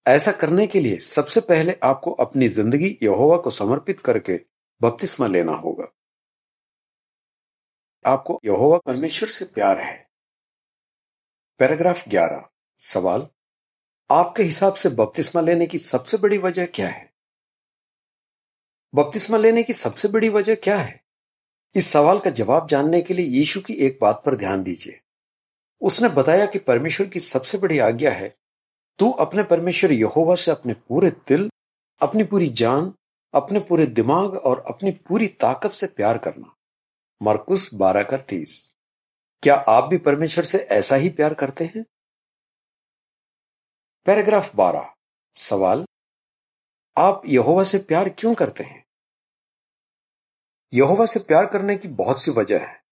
ऐसा 0.07 0.31
करने 0.31 0.67
के 0.67 0.79
लिए 0.79 0.97
सबसे 0.99 1.41
पहले 1.41 1.79
आपको 1.83 2.11
अपनी 2.11 2.47
ज़िंदगी 2.47 2.97
यहोवा 3.03 3.37
को 3.37 3.49
समर्पित 3.49 3.99
करके 3.99 4.39
बपतिस्मा 4.81 5.27
लेना 5.27 5.51
होगा। 5.51 5.87
आपको 8.05 8.41
यहोवा 8.45 8.77
परमेश्वर 8.77 9.29
से 9.29 9.45
प्यार 9.45 9.79
है। 9.79 10.09
पैराग्राफ 11.59 12.07
11 12.07 12.49
सवाल, 12.79 13.27
आपके 14.11 14.43
हिसाब 14.43 14.73
से 14.73 14.89
बपतिस्मा 14.89 15.41
लेने 15.41 15.65
की 15.65 15.79
सबसे 15.79 16.17
बड़ी 16.17 16.37
वजह 16.37 16.65
क्या 16.65 16.89
है? 16.89 17.13
बपतिस्मा 18.95 19.37
लेने 19.37 19.63
की 19.63 19.73
सबसे 19.73 20.07
बड़ी 20.07 20.29
वजह 20.29 20.55
क्या 20.55 20.77
है? 20.77 21.05
इस 21.75 21.87
सवाल 21.87 22.19
का 22.19 22.29
जवाब 22.29 22.67
जानने 22.67 23.01
के 23.01 23.13
लिए 23.13 23.25
यीशु 23.25 23.61
की 23.61 23.73
एक 23.73 23.97
बात 24.01 24.23
पर 24.25 24.35
ध्यान 24.35 24.63
दीजिए। 24.63 25.02
उसने 25.83 26.09
बताया 26.09 26.45
कि 26.45 26.59
परमेश्वर 26.59 27.07
की 27.07 27.19
सबसे 27.19 27.57
बड़ी 27.57 27.79
आज्ञा 27.79 28.11
है, 28.11 28.37
तू 28.99 29.11
अपने 29.11 29.43
परमेश्वर 29.43 29.91
यहोवा 29.91 30.35
से 30.35 30.51
अपने 30.51 30.73
पूरे 30.73 31.11
दिल, 31.11 31.49
अपनी 32.01 32.23
पूरी 32.23 32.49
जान, 32.49 32.93
अपने 33.33 33.59
पूरे 33.59 33.85
दिमाग 33.85 34.33
और 34.33 34.65
अपनी 34.67 34.91
पूरी 34.91 35.27
ताकत 35.27 35.69
से 35.69 35.87
प्यार 35.87 36.17
करना। 36.17 36.55
मरकुस 37.21 37.73
बारह 37.73 38.03
का 38.03 38.17
तीस। 38.17 38.73
क्या 39.43 39.55
आप 39.55 39.83
भी 39.83 39.97
परमेश्वर 39.97 40.43
से 40.43 40.57
ऐसा 40.57 40.95
ही 40.95 41.09
प्यार 41.09 41.33
करते 41.33 41.65
हैं? 41.65 41.85
पैराग्राफ 44.05 44.55
बारह। 44.55 44.93
सवाल, 45.33 45.85
आप 46.97 47.21
यहोवा 47.25 47.63
से 47.63 47.77
प्यार 47.77 48.09
क्यों 48.09 48.35
करते 48.35 48.63
हैं? 48.63 48.85
यहोवा 50.73 51.05
से 51.05 51.19
प्यार 51.19 51.45
करने 51.45 51.77
की 51.77 51.87
बहुत 51.87 52.21
सी 52.21 52.31
वजह 52.31 52.65
है। 52.65 52.83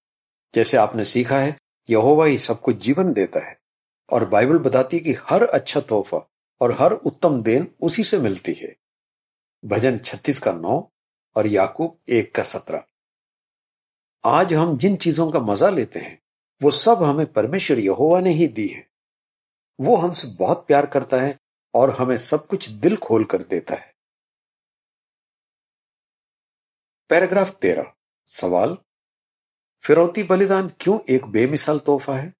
जैसे 0.55 0.77
आपने 0.77 1.05
सीखा 1.05 1.39
है 1.39 1.60
यहोवा 1.89 2.25
ही 2.25 2.37
सबको 2.37 2.71
जीवन 2.73 3.13
देता 3.13 3.39
है 3.39 3.59
और 4.09 4.25
बाइबल 4.29 4.57
बताती 4.57 4.97
है 4.97 5.03
कि 5.03 5.13
हर 5.13 5.43
अच्छा 5.43 5.79
तोहफा 5.81 6.29
और 6.61 6.71
हर 6.71 6.91
उत्तम 6.91 7.41
देन 7.43 7.75
उसी 7.81 8.03
से 8.03 8.19
मिलती 8.19 8.53
है। 8.53 8.75
भजन 9.65 9.97
छत्तीस 9.97 10.39
का 10.39 10.51
नौ 10.51 10.91
और 11.35 11.47
याकूब 11.47 11.99
एक 12.09 12.35
का 12.35 12.43
सत्रह। 12.43 12.83
आज 14.23 14.53
हम 14.53 14.77
जिन 14.77 14.95
चीज़ों 14.95 15.31
का 15.31 15.39
मज़ा 15.39 15.69
लेते 15.69 15.99
हैं, 15.99 16.21
वो 16.61 16.71
सब 16.71 17.03
हमें 17.03 17.33
परमेश्वर 17.33 17.79
यहोवा 17.79 18.19
ने 18.21 18.29
ही 18.29 18.47
दी 18.47 18.67
है। 18.67 18.89
वो 19.79 19.95
हमसे 19.95 20.27
बहुत 20.27 20.67
प्यार 20.67 20.85
करता 20.85 21.21
है 21.21 21.39
और 21.73 21.89
हमें 21.89 22.17
सब 22.17 22.47
कुछ 22.47 22.69
दिल 22.69 22.97
खोल 22.97 23.25
कर 23.25 23.41
देता 23.41 23.75
है। 23.75 23.95
पैराग्राफ 27.09 27.55
तेरह, 27.55 27.93
सवाल 28.27 28.77
फिरौती 29.83 30.23
बलिदान 30.23 30.71
क्यों 30.79 30.99
एक 31.09 31.25
बेमिसाल 31.25 31.79
तोहफा 31.79 32.17
है? 32.17 32.33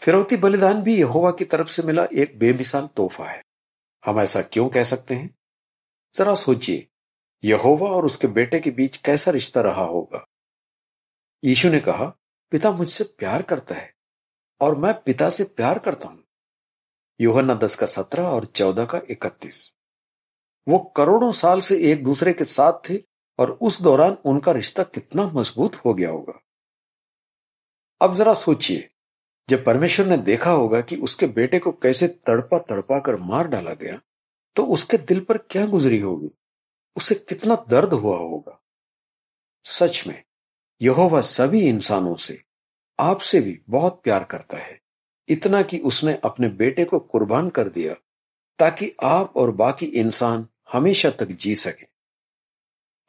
फिरौती 0.00 0.36
बलिदान 0.36 0.82
भी 0.82 1.00
यहोवा 1.00 1.30
की 1.30 1.44
तरफ़ 1.44 1.68
से 1.68 1.82
मिला 1.82 2.04
एक 2.04 2.38
बेमिसाल 2.38 2.86
तोहफा 2.86 3.24
है। 3.24 3.44
हम 4.04 4.20
ऐसा 4.20 4.42
क्यों 4.42 4.68
कह 4.68 4.84
सकते 4.84 5.14
हैं? 5.14 5.34
जरा 6.14 6.34
सोचिए, 6.34 6.88
यहोवा 7.44 7.88
और 7.90 8.04
उसके 8.04 8.26
बेटे 8.26 8.60
के 8.60 8.70
बीच 8.70 8.96
कैसा 8.96 9.30
रिश्ता 9.30 9.60
रहा 9.60 9.84
होगा? 9.84 10.26
यीशु 11.44 11.68
ने 11.68 11.80
कहा, 11.80 12.04
पिता 12.50 12.72
मुझसे 12.72 13.04
प्यार 13.04 13.42
करता 13.42 13.74
है, 13.74 13.94
और 14.60 14.74
मैं 14.74 15.02
पिता 15.02 15.30
से 15.30 15.44
प्यार 15.44 15.78
करता 15.78 16.08
हूँ। 16.08 16.24
योहन्ना 17.20 17.54
दस 17.54 17.76
का 17.76 17.86
सत्रह 17.86 18.26
और 18.26 18.44
चौदह 18.44 18.84
का 18.84 19.00
इकतीस। 19.10 19.74
वो 20.68 20.78
करोड़ों 20.78 21.32
साल 21.32 21.60
से 21.60 21.92
एक 21.92 22.04
दूसरे 22.04 22.32
के 22.32 22.44
साथ 22.44 22.72
थे 22.90 23.13
और 23.38 23.50
उस 23.60 23.80
दौरान 23.82 24.16
उनका 24.24 24.52
रिश्ता 24.52 24.82
कितना 24.82 25.30
मज़बूत 25.34 25.76
हो 25.76 25.94
गया 25.94 26.10
होगा। 26.10 26.40
अब 28.00 28.14
जरा 28.14 28.34
सोचिए, 28.34 28.90
जब 29.48 29.64
परमेश्वर 29.64 30.06
ने 30.06 30.16
देखा 30.16 30.50
होगा 30.50 30.80
कि 30.80 30.96
उसके 30.96 31.26
बेटे 31.26 31.58
को 31.58 31.72
कैसे 31.72 32.08
तड़पा 32.08 32.58
तड़पा 32.58 32.98
कर 32.98 33.16
मार 33.16 33.48
डाला 33.48 33.74
गया 33.74 34.00
तो 34.56 34.64
उसके 34.66 34.96
दिल 34.98 35.20
पर 35.20 35.38
क्या 35.38 35.66
गुजरी 35.66 35.98
होगी? 35.98 36.30
उसे 36.96 37.14
कितना 37.14 37.64
दर्द 37.68 37.92
हुआ 37.92 38.16
होगा। 38.16 38.60
सच 39.64 40.06
में, 40.06 40.22
यहोवा 40.80 41.20
सभी 41.20 41.60
इंसानों 41.60 42.14
से, 42.16 42.42
आपसे 42.98 43.40
भी 43.40 43.60
बहुत 43.68 44.00
प्यार 44.04 44.24
करता 44.24 44.56
है। 44.56 44.80
इतना 45.28 45.62
कि 45.62 45.78
उसने 45.78 46.14
अपने 46.24 46.48
बेटे 46.48 46.84
को 46.84 46.98
कुर्बान 46.98 47.48
कर 47.48 47.68
दिया, 47.68 47.94
ताकि 48.58 48.92
आप 49.02 49.36
और 49.36 49.50
बाकी 49.50 49.86
इंसान 49.86 50.46
हमेशा 50.72 51.10
तक 51.10 51.26
जी 51.26 51.54
सके। 51.56 51.93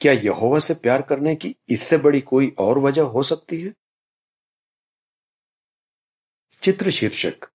क्या 0.01 0.13
यहोवा 0.13 0.59
से 0.59 0.73
प्यार 0.73 1.01
करने 1.01 1.35
की 1.35 1.55
इससे 1.69 1.97
बड़ी 1.97 2.21
कोई 2.21 2.55
और 2.59 2.79
वजह 2.79 3.01
हो 3.01 3.23
सकती 3.23 3.61
है? 3.61 3.73
चित्र 6.61 6.89
शीर्षक। 6.89 7.49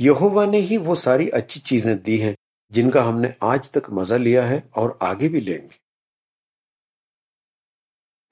यहोवा 0.00 0.46
ने 0.46 0.58
ही 0.58 0.76
वो 0.76 0.94
सारी 0.94 1.28
अच्छी 1.28 1.60
चीज़ें 1.60 2.02
दी 2.02 2.18
हैं, 2.18 2.36
जिनका 2.72 3.02
हमने 3.02 3.34
आज 3.42 3.72
तक 3.72 3.90
मज़ा 3.90 4.16
लिया 4.16 4.46
है 4.46 4.70
और 4.76 4.98
आगे 5.02 5.28
भी 5.28 5.40
लेंगे। 5.40 5.78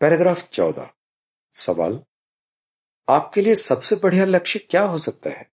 पैराग्राफ 0.00 0.48
चौदह। 0.48 0.90
सवाल। 1.54 2.02
आपके 3.08 3.40
लिए 3.40 3.54
सबसे 3.54 3.96
बढ़िया 3.96 4.24
लक्ष्य 4.24 4.58
क्या 4.58 4.82
हो 4.82 4.98
सकता 4.98 5.30
है? 5.30 5.50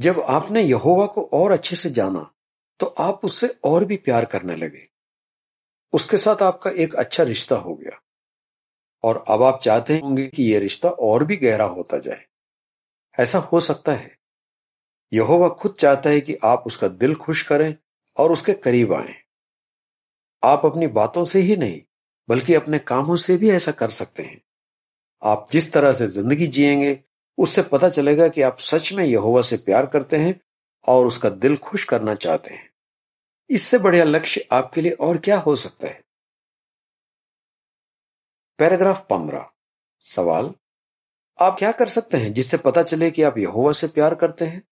जब 0.00 0.20
आपने 0.20 0.62
यहोवा 0.62 1.06
को 1.06 1.30
और 1.32 1.52
अच्छे 1.52 1.76
से 1.76 1.90
जाना 1.90 2.30
तो 2.80 2.86
आप 2.86 3.24
उससे 3.24 3.48
और 3.64 3.84
भी 3.84 3.96
प्यार 3.96 4.24
करने 4.24 4.56
लगे। 4.56 4.88
उसके 5.96 6.16
साथ 6.16 6.42
आपका 6.42 6.70
एक 6.70 6.94
अच्छा 6.94 7.22
रिश्ता 7.22 7.56
हो 7.56 7.74
गया। 7.74 8.00
और 9.02 9.24
अब 9.28 9.42
आप 9.42 9.60
चाहते 9.62 9.98
होंगे 9.98 10.26
कि 10.26 10.42
यह 10.42 10.58
रिश्ता 10.58 10.88
और 10.88 11.24
भी 11.24 11.36
गहरा 11.36 11.64
होता 11.64 11.98
जाए। 11.98 12.26
ऐसा 13.18 13.38
हो 13.38 13.60
सकता 13.60 13.92
है। 13.92 14.18
यहोवा 15.12 15.48
खुद 15.48 15.74
चाहता 15.74 16.10
है 16.10 16.20
कि 16.20 16.36
आप 16.44 16.64
उसका 16.66 16.88
दिल 16.88 17.14
खुश 17.14 17.42
करें 17.42 17.76
और 18.16 18.32
उसके 18.32 18.52
करीब 18.52 18.92
आए। 18.92 19.14
आप 20.44 20.66
अपनी 20.66 20.86
बातों 20.86 21.24
से 21.24 21.40
ही 21.40 21.56
नहीं, 21.56 21.82
बल्कि 22.28 22.54
अपने 22.54 22.78
कामों 22.78 23.16
से 23.16 23.36
भी 23.36 23.50
ऐसा 23.50 23.72
कर 23.72 23.90
सकते 23.90 24.22
हैं। 24.22 24.42
आप 25.22 25.48
जिस 25.50 25.72
तरह 25.72 25.92
से 25.92 26.06
ज़िंदगी 26.06 26.46
जिएँगे, 26.46 27.04
उससे 27.38 27.62
पता 27.62 27.88
चलेगा 27.88 28.28
कि 28.28 28.42
आप 28.42 28.58
सच 28.58 28.92
में 28.92 29.04
यहोवा 29.04 29.42
से 29.42 29.56
प्यार 29.56 29.86
करते 29.86 30.16
हैं 30.16 30.40
और 30.88 31.06
उसका 31.06 31.30
दिल 31.30 31.56
खुश 31.56 31.84
करना 31.84 32.14
चाहते 32.14 32.54
हैं। 32.54 32.65
इससे 33.50 33.78
बढ़िया 33.78 34.04
लक्ष्य 34.04 34.48
आपके 34.52 34.80
लिए 34.80 34.92
और 34.92 35.18
क्या 35.18 35.38
हो 35.38 35.56
सकता 35.56 35.88
है? 35.88 36.04
पैराग्राफ 38.58 39.00
पंद्रह। 39.00 39.50
सवाल, 40.00 40.54
आप 41.40 41.56
क्या 41.58 41.72
कर 41.72 41.88
सकते 41.88 42.16
हैं 42.16 42.32
जिससे 42.32 42.56
पता 42.56 42.82
चले 42.82 43.10
कि 43.10 43.22
आप 43.22 43.38
यहोवा 43.38 43.72
से 43.72 43.88
प्यार 43.88 44.14
करते 44.14 44.44
हैं? 44.44 44.62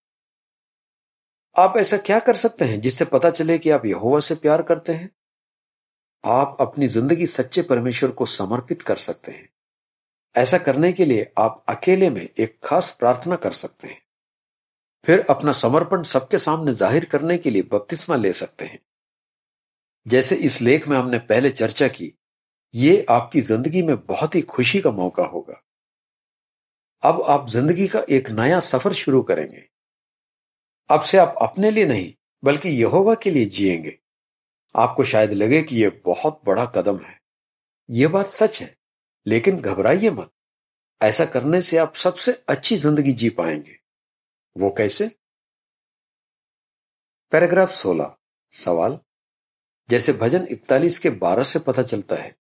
आप 1.59 1.75
ऐसा 1.77 1.97
क्या 1.97 2.19
कर 2.19 2.37
सकते 2.37 2.65
हैं 2.65 2.81
जिससे 2.81 3.05
पता 3.05 3.31
चले 3.31 3.59
कि 3.59 3.71
आप 3.71 3.87
यहोवा 3.87 4.21
से 4.21 4.35
प्यार 4.35 4.63
करते 4.63 4.93
हैं? 4.93 5.11
आप 6.25 6.57
अपनी 6.61 6.87
ज़िंदगी 6.87 7.27
सच्चे 7.27 7.63
परमेश्वर 7.63 8.11
को 8.11 8.27
समर्पित 8.27 8.83
कर 8.83 8.97
सकते 8.97 9.33
हैं। 9.33 9.49
ऐसा 10.37 10.59
करने 10.59 10.93
के 10.93 11.05
लिए 11.05 11.33
आप 11.39 11.65
अकेले 11.69 12.11
में 12.11 12.29
एक 12.39 12.61
खास 12.65 12.97
प्रार्थना 12.97 13.37
कर 13.37 13.53
सकते 13.53 13.89
हैं। 13.89 14.04
फिर 15.05 15.27
अपना 15.31 15.53
समर्पण 15.53 16.03
सबके 16.03 16.39
सामने 16.39 16.73
ज़ाहिर 16.73 17.05
करने 17.05 17.39
के 17.39 17.51
लिए 17.51 17.63
बपतिस्मा 17.63 18.17
ले 18.17 18.33
सकते 18.33 18.65
हैं। 18.65 18.79
जैसे 20.09 20.37
इस 20.37 20.63
लेख 20.63 20.89
में 20.89 20.97
हमने 20.97 21.19
पहले 21.19 21.51
चर्चा 21.51 21.89
की, 21.89 22.15
ये 22.75 23.07
आपकी 23.11 23.41
ज़िंदगी 23.41 23.83
में 23.83 23.97
बहुत 24.07 24.35
ही 24.35 24.43
खुशी 24.43 24.81
का 24.81 24.91
मौका 24.91 25.25
होगा। 25.25 25.63
अब 27.03 27.23
आप 27.23 27.49
ज़िंदगी 27.49 27.89
का 27.89 28.03
एक 28.11 28.31
नया 28.31 28.61
सफ़र 28.61 28.93
शुरू 28.93 29.23
करेंगे। 29.23 29.65
अब 30.91 31.01
से 31.01 31.19
आप 31.19 31.35
अपने 31.43 31.71
लिए 31.71 31.87
नहीं, 31.87 32.15
बल्कि 32.45 32.69
यहोवा 32.69 33.15
के 33.15 33.31
लिए 33.31 33.47
जिएँगे। 33.47 33.99
आपको 34.77 35.05
शायद 35.05 35.33
लगे 35.33 35.63
कि 35.63 35.77
यह 35.77 36.01
बहुत 36.05 36.41
बड़ा 36.47 36.65
कदम 36.65 36.99
है। 36.99 37.21
यह 37.91 38.09
बात 38.09 38.27
सच 38.27 38.63
है, 38.63 38.77
लेकिन 39.27 39.61
घबराइए 39.61 40.11
मत। 40.11 40.31
ऐसा 41.03 41.25
करने 41.25 41.61
से 41.61 41.77
आप 41.77 41.95
सबसे 41.95 42.45
अच्छी 42.49 42.77
ज़िंदगी 42.77 43.13
जी 43.13 43.29
पाएँगे। 43.31 43.84
वो 44.57 44.71
कैसे? 44.71 45.09
पैराग्राफ 47.31 47.71
16 47.71 48.17
सवाल। 48.53 49.01
जैसे 49.91 50.13
भजन 50.13 50.47
इकतालीस 50.51 50.99
के 50.99 51.11
बारह 51.11 51.45
से 51.45 51.59
पता 51.59 51.83
चलता 51.83 52.17
है, 52.17 52.37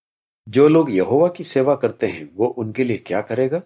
जो 0.48 0.68
लोग 0.68 0.90
यहोवा 0.90 1.28
की 1.28 1.44
सेवा 1.44 1.76
करते 1.76 2.06
हैं, 2.06 2.34
वो 2.34 2.46
उनके 2.46 2.84
लिए 2.84 2.96
क्या 2.96 3.22
करेगा? 3.22 3.62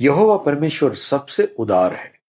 यहोवा 0.00 0.36
परमेश्वर 0.36 0.94
सबसे 0.94 1.54
उदार 1.58 1.94
है। 1.94 2.20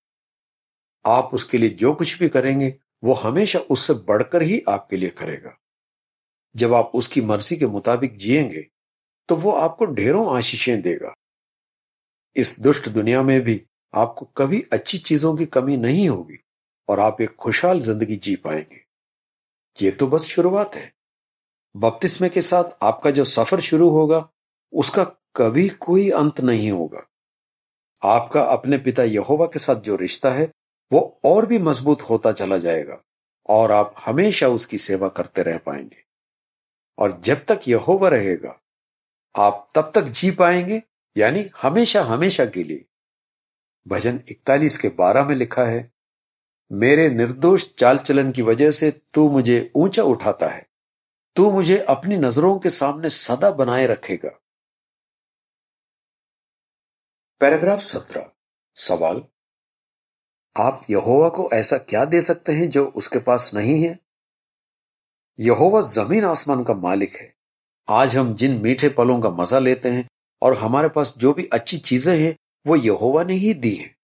आप 1.05 1.29
उसके 1.33 1.57
लिए 1.57 1.69
जो 1.69 1.95
कुछ 1.95 2.19
भी 2.19 2.29
करेंगे, 2.29 2.79
वो 3.03 3.13
हमेशा 3.13 3.59
उससे 3.59 3.93
बढ़कर 3.93 4.41
ही 4.41 4.61
आपके 4.69 4.97
लिए 4.97 5.09
करेगा। 5.09 5.57
जब 6.55 6.73
आप 6.73 6.91
उसकी 6.95 7.21
मर्ज़ी 7.21 7.57
के 7.57 7.65
मुताबिक 7.65 8.17
जिएँगे 8.17 8.67
तो 9.27 9.35
वो 9.35 9.51
आपको 9.51 9.85
ढेरों 9.85 10.37
आशीषें 10.37 10.81
देगा। 10.81 11.13
इस 12.35 12.59
दुष्ट 12.59 12.89
दुनिया 12.89 13.21
में 13.21 13.41
भी 13.41 13.67
आपको 13.93 14.25
कभी 14.37 14.65
अच्छी 14.73 14.97
चीज़ों 14.97 15.35
की 15.37 15.45
कमी 15.45 15.77
नहीं 15.77 16.09
होगी 16.09 16.37
और 16.89 16.99
आप 16.99 17.21
एक 17.21 17.35
खुशहाल 17.35 17.79
ज़िंदगी 17.79 18.15
जी 18.15 18.35
पाएँगे। 18.35 18.85
ये 19.77 19.91
तो 19.91 20.07
बस 20.07 20.23
शुरुआत 20.23 20.75
है। 20.75 20.93
बपतिस्मे 21.75 22.29
के 22.29 22.41
साथ 22.41 22.63
आपका 22.81 23.11
जो 23.11 23.23
सफ़र 23.23 23.59
शुरू 23.59 23.89
होगा, 23.89 24.29
उसका 24.73 25.03
कभी 25.35 25.69
कोई 25.69 26.09
अंत 26.09 26.41
नहीं 26.41 26.71
होगा। 26.71 27.07
आपका 28.03 28.41
अपने 28.41 28.77
पिता 28.77 29.03
यहोवा 29.03 29.45
के 29.45 29.59
साथ 29.59 29.75
जो 29.75 29.95
रिश्ता 29.95 30.31
है, 30.31 30.51
वो 30.91 31.19
और 31.25 31.45
भी 31.45 31.59
मज़बूत 31.59 32.01
होता 32.01 32.31
चला 32.31 32.57
जाएगा 32.57 33.01
और 33.49 33.71
आप 33.71 33.95
हमेशा 34.05 34.47
उसकी 34.47 34.77
सेवा 34.77 35.07
करते 35.07 35.43
रह 35.43 35.57
पाएँगे। 35.57 36.03
और 36.97 37.19
जब 37.19 37.45
तक 37.45 37.59
यहोवा 37.67 38.09
रहेगा, 38.09 38.59
आप 39.35 39.69
तब 39.75 39.91
तक 39.95 40.01
जी 40.01 40.31
पाएँगे, 40.31 40.81
यानी 41.17 41.49
हमेशा 41.61 42.03
हमेशा 42.03 42.45
के 42.45 42.63
लिए। 42.63 42.85
भजन 43.85 44.19
इकतालीस 44.29 44.77
के 44.77 44.89
बारह 44.89 45.25
में 45.25 45.35
लिखा 45.35 45.63
है, 45.63 45.89
मेरे 46.71 47.09
निर्दोष 47.09 47.65
चाल 47.73 47.97
चलन 47.97 48.31
की 48.31 48.41
वजह 48.41 48.71
से 48.71 48.91
तू 49.13 49.29
मुझे 49.29 49.71
ऊँचा 49.75 50.03
उठाता 50.03 50.47
है, 50.47 50.65
तू 51.35 51.51
मुझे 51.51 51.77
अपनी 51.79 52.17
नज़रों 52.17 52.57
के 52.59 52.69
सामने 52.69 53.09
सदा 53.09 53.51
बनाए 53.51 53.87
रखेगा। 53.87 54.29
पैराग्राफ 57.41 57.79
सत्रह, 57.79 58.29
सवाल, 58.77 59.23
आप 60.55 60.85
यहोवा 60.89 61.29
को 61.29 61.49
ऐसा 61.53 61.77
क्या 61.79 62.05
दे 62.05 62.21
सकते 62.21 62.51
हैं 62.51 62.69
जो 62.69 62.85
उसके 62.87 63.19
पास 63.19 63.51
नहीं 63.55 63.81
है? 63.83 63.97
यहोवा 65.39 65.81
ज़मीन 65.81 66.25
आसमान 66.25 66.63
का 66.63 66.73
मालिक 66.73 67.15
है, 67.15 67.33
आज 67.87 68.15
हम 68.15 68.33
जिन 68.35 68.61
मीठे 68.61 68.89
पलों 68.89 69.19
का 69.21 69.29
मज़ा 69.31 69.59
लेते 69.59 69.89
हैं 69.89 70.07
और 70.41 70.57
हमारे 70.57 70.89
पास 70.89 71.13
जो 71.17 71.33
भी 71.33 71.47
अच्छी 71.53 71.77
चीज़ें 71.79 72.17
हैं 72.17 72.35
वो 72.67 72.75
यहोवा 72.75 73.23
ने 73.23 73.33
ही 73.33 73.53
दी 73.53 73.75
है। 73.75 73.95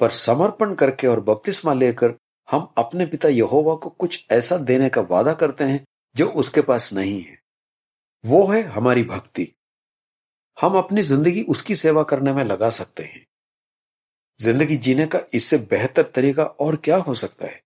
पर 0.00 0.10
समर्पण 0.10 0.74
करके 0.74 1.06
और 1.06 1.20
बपतिस्मा 1.20 1.74
लेकर 1.74 2.14
हम 2.50 2.74
अपने 2.78 3.06
पिता 3.06 3.28
यहोवा 3.28 3.74
को 3.74 3.90
कुछ 3.90 4.26
ऐसा 4.32 4.56
देने 4.56 4.88
का 4.88 5.00
वादा 5.00 5.32
करते 5.32 5.64
हैं 5.64 5.84
जो 6.16 6.28
उसके 6.28 6.60
पास 6.60 6.92
नहीं 6.92 7.22
है। 7.22 7.38
वो 8.24 8.46
है 8.46 8.62
हमारी 8.62 9.02
भक्ति। 9.02 9.54
हम 10.60 10.78
अपनी 10.78 11.02
ज़िंदगी 11.02 11.42
उसकी 11.42 11.74
सेवा 11.74 12.02
करने 12.02 12.32
में 12.32 12.44
लगा 12.44 12.70
सकते 12.70 13.02
हैं। 13.02 13.26
ज़िंदगी 14.40 14.76
जीने 14.76 15.06
का 15.06 15.20
इससे 15.34 15.58
बेहतर 15.58 16.02
तरीका 16.02 16.44
और 16.44 16.76
क्या 16.76 16.96
हो 16.96 17.14
सकता 17.14 17.46
है? 17.46 17.62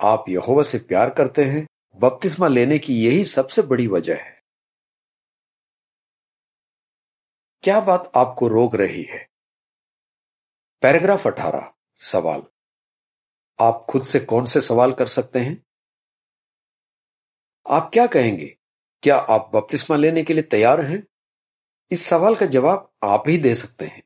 आप 0.00 0.24
यहोवा 0.28 0.62
से 0.62 0.78
प्यार 0.78 1.10
करते 1.10 1.44
हैं, 1.44 1.66
बपतिस्मा 1.96 2.48
लेने 2.48 2.78
की 2.78 3.04
यही 3.04 3.24
सबसे 3.24 3.62
बड़ी 3.62 3.86
वजह 3.86 4.14
है। 4.14 4.37
क्या 7.68 7.80
बात 7.80 8.12
आपको 8.16 8.48
रोक 8.48 8.74
रही 8.74 9.02
है? 9.02 9.30
पैराग्राफ 10.82 11.26
अठारह, 11.26 11.72
सवाल। 11.96 12.42
आप 13.60 13.86
खुद 13.90 14.02
से 14.02 14.20
कौन 14.20 14.46
से 14.46 14.60
सवाल 14.60 14.92
कर 14.92 15.06
सकते 15.06 15.38
हैं? 15.38 15.66
आप 17.70 17.90
क्या 17.92 18.06
कहेंगे? 18.06 18.58
क्या 19.02 19.16
आप 19.16 19.50
बपतिस्मा 19.54 19.96
लेने 19.96 20.22
के 20.22 20.32
लिए 20.32 20.42
तैयार 20.42 20.80
हैं? 20.80 21.06
इस 21.90 22.06
सवाल 22.06 22.34
का 22.34 22.46
जवाब 22.46 22.92
आप 23.02 23.24
ही 23.28 23.38
दे 23.38 23.54
सकते 23.54 23.86
हैं। 23.86 24.02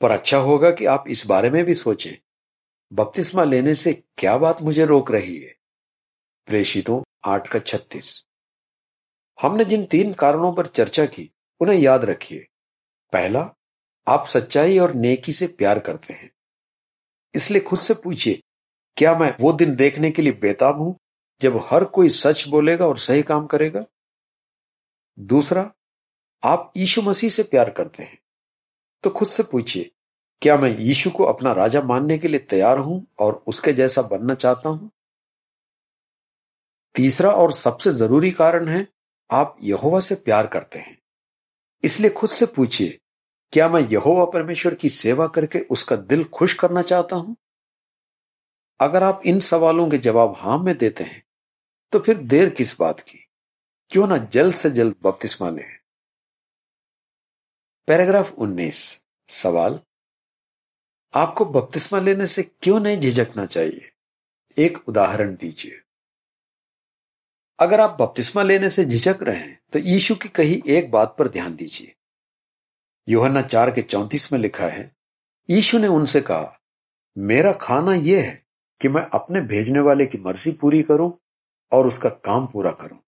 पर 0.00 0.10
अच्छा 0.10 0.36
होगा 0.36 0.70
कि 0.70 0.86
आप 0.86 1.04
इस 1.08 1.26
बारे 1.26 1.50
में 1.50 1.64
भी 1.64 1.74
सोचें। 1.74 2.12
बपतिस्मा 2.92 3.44
लेने 3.44 3.74
से 3.74 3.92
क्या 3.92 4.38
बात 4.38 4.62
मुझे 4.62 4.86
रोक 4.86 5.10
रही 5.10 5.38
है? 5.38 5.56
प्रेषितों, 6.46 7.02
आठ 7.24 7.48
का 7.48 7.58
छत्तीस। 7.58 8.24
हमने 9.42 9.64
जिन 9.64 9.86
तीन 9.86 10.12
कारणों 10.12 10.54
पर 10.54 10.66
चर्चा 10.66 11.06
की, 11.06 11.32
उन्हें 11.60 11.78
याद 11.78 12.04
रखिए। 12.04 12.46
पहला, 13.12 13.54
आप 14.06 14.26
सच्चाई 14.26 14.78
और 14.78 14.94
नेकी 14.94 15.32
से 15.32 15.46
प्यार 15.46 15.78
करते 15.78 16.14
हैं। 16.14 16.30
इसलिए 17.34 17.60
खुद 17.60 17.78
से 17.78 17.94
पूछिए, 17.94 18.42
क्या 18.96 19.18
मैं 19.18 19.36
वो 19.40 19.52
दिन 19.52 19.74
देखने 19.76 20.10
के 20.10 20.22
लिए 20.22 20.32
बेताब 20.32 20.80
हूँ 20.80 20.96
जब 21.40 21.56
हर 21.70 21.84
कोई 21.84 22.08
सच 22.08 22.48
बोलेगा 22.48 22.86
और 22.86 22.98
सही 22.98 23.22
काम 23.22 23.46
करेगा? 23.46 23.84
दूसरा, 25.18 25.72
आप 26.44 26.72
यीशु 26.76 27.02
मसीह 27.02 27.30
से 27.30 27.42
प्यार 27.42 27.70
करते 27.70 28.02
हैं। 28.02 28.18
तो 29.02 29.10
खुद 29.10 29.28
से 29.28 29.42
पूछिए, 29.42 29.90
क्या 30.42 30.56
मैं 30.56 30.78
यीशु 30.78 31.10
को 31.10 31.24
अपना 31.24 31.52
राजा 31.52 31.82
मानने 31.82 32.18
के 32.18 32.28
लिए 32.28 32.40
तैयार 32.40 32.78
हूँ 32.78 33.06
और 33.18 33.44
उसके 33.46 33.72
जैसा 33.72 34.02
बनना 34.02 34.34
चाहता 34.34 34.68
हूँ? 34.68 34.90
तीसरा 36.94 37.30
और 37.30 37.52
सबसे 37.52 37.90
ज़रूरी 37.90 38.30
कारण 38.30 38.68
है, 38.68 38.86
आप 39.30 39.56
यहोवा 39.62 40.00
से 40.00 40.14
प्यार 40.14 40.46
करते 40.46 40.78
हैं। 40.78 40.98
इसलिए 41.84 42.10
खुद 42.10 42.30
से 42.30 42.46
पूछिए 42.46 42.99
क्या 43.52 43.68
मैं 43.68 43.80
यहोवा 43.80 44.24
परमेश्वर 44.24 44.74
की 44.74 44.88
सेवा 44.88 45.26
करके 45.26 45.60
उसका 45.60 45.96
दिल 45.96 46.24
खुश 46.24 46.54
करना 46.54 46.82
चाहता 46.82 47.16
हूँ? 47.16 47.36
अगर 48.80 49.02
आप 49.02 49.22
इन 49.26 49.40
सवालों 49.40 49.90
के 49.90 49.98
जवाब 49.98 50.34
हाँ 50.38 50.58
में 50.58 50.78
देते 50.78 51.04
हैं 51.04 51.22
तो 51.92 51.98
फिर 51.98 52.18
देर 52.18 52.50
किस 52.50 52.80
बात 52.80 53.00
की? 53.00 53.18
क्यों 53.90 54.06
ना 54.06 54.16
जल्द 54.16 54.54
से 54.54 54.70
जल्द 54.70 54.94
बपतिस्मा 55.02 55.50
लें? 55.50 55.78
पैराग्राफ 57.86 58.32
19 58.32 59.04
सवाल। 59.28 59.80
आपको 61.14 61.44
बपतिस्मा 61.44 62.00
लेने 62.00 62.26
से 62.26 62.42
क्यों 62.42 62.80
नहीं 62.80 62.98
झिझकना 62.98 63.46
चाहिए? 63.46 63.92
एक 64.58 64.88
उदाहरण 64.88 65.36
दीजिए। 65.36 65.80
अगर 67.58 67.80
आप 67.80 67.96
बपतिस्मा 68.00 68.42
लेने 68.42 68.70
से 68.70 68.84
झिझक 68.84 69.18
रहे 69.22 69.38
हैं 69.38 69.60
तो 69.72 69.78
यीशु 69.78 70.14
की 70.14 70.28
कही 70.28 70.62
एक 70.66 70.90
बात 70.90 71.16
पर 71.18 71.28
ध्यान 71.28 71.56
दीजिए। 71.56 71.94
योहन्ना 73.10 73.42
चार 73.42 73.70
के 73.70 73.82
चौंतीस 73.82 74.32
में 74.32 74.40
लिखा 74.40 74.64
है, 74.64 74.96
यीशु 75.50 75.78
ने 75.78 75.86
उनसे 75.86 76.20
कहा, 76.20 76.60
मेरा 77.18 77.52
खाना 77.52 77.94
यह 77.94 78.22
है 78.24 78.46
कि 78.80 78.88
मैं 78.88 79.02
अपने 79.02 79.40
भेजने 79.40 79.80
वाले 79.80 80.06
की 80.06 80.18
मर्ज़ी 80.18 80.52
पूरी 80.52 80.82
करूँ 80.82 81.18
और 81.72 81.86
उसका 81.86 82.08
काम 82.08 82.46
पूरा 82.46 82.70
करूँ। 82.70 82.98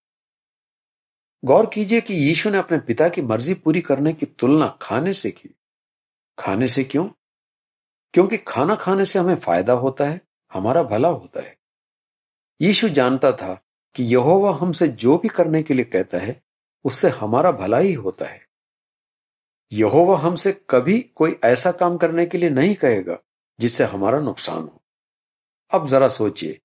गौर 1.45 1.67
कीजिए 1.67 2.01
कि 2.01 2.15
यीशु 2.15 2.51
ने 2.51 2.59
अपने 2.59 2.79
पिता 2.79 3.09
की 3.09 3.23
मर्ज़ी 3.23 3.55
पूरी 3.55 3.81
करने 3.81 4.12
की 4.12 4.27
तुलना 4.27 4.79
खाने 4.83 5.12
से 5.12 5.31
की। 5.31 5.57
खाने 6.38 6.67
से 6.67 6.85
क्यों? 6.85 7.09
क्योंकि 8.15 8.37
खाना 8.37 8.75
खाने 8.75 9.05
से 9.05 9.19
हमें 9.19 9.35
फ़ायदा 9.35 9.73
होता 9.73 10.05
है, 10.05 10.21
हमारा 10.53 10.83
भला 10.83 11.09
होता 11.09 11.41
है। 11.41 11.59
यीशु 12.61 12.88
जानता 12.88 13.33
था 13.33 13.65
कि 13.95 14.05
यहोवा 14.05 14.55
हमसे 14.55 14.88
जो 14.88 15.19
भी 15.19 15.29
करने 15.29 15.62
के 15.62 15.75
लिए 15.75 15.85
कहता 15.85 16.19
है, 16.19 16.43
उससे 16.85 17.09
हमारा 17.09 17.53
भला 17.53 17.79
ही 17.79 17.93
होता 17.93 18.25
है। 18.25 18.52
यहोवा 19.73 20.19
हमसे 20.19 20.67
कभी 20.71 21.01
कोई 21.01 21.41
ऐसा 21.45 21.73
काम 21.73 21.97
करने 21.97 22.27
के 22.27 22.39
लिए 22.39 22.51
नहीं 22.51 22.75
कहेगा 22.75 23.19
जिससे 23.61 23.85
हमारा 23.85 24.21
नुकसान 24.21 24.63
हो। 24.63 24.85
अब 25.71 25.87
जरा 25.87 26.09
सोचिए, 26.09 26.61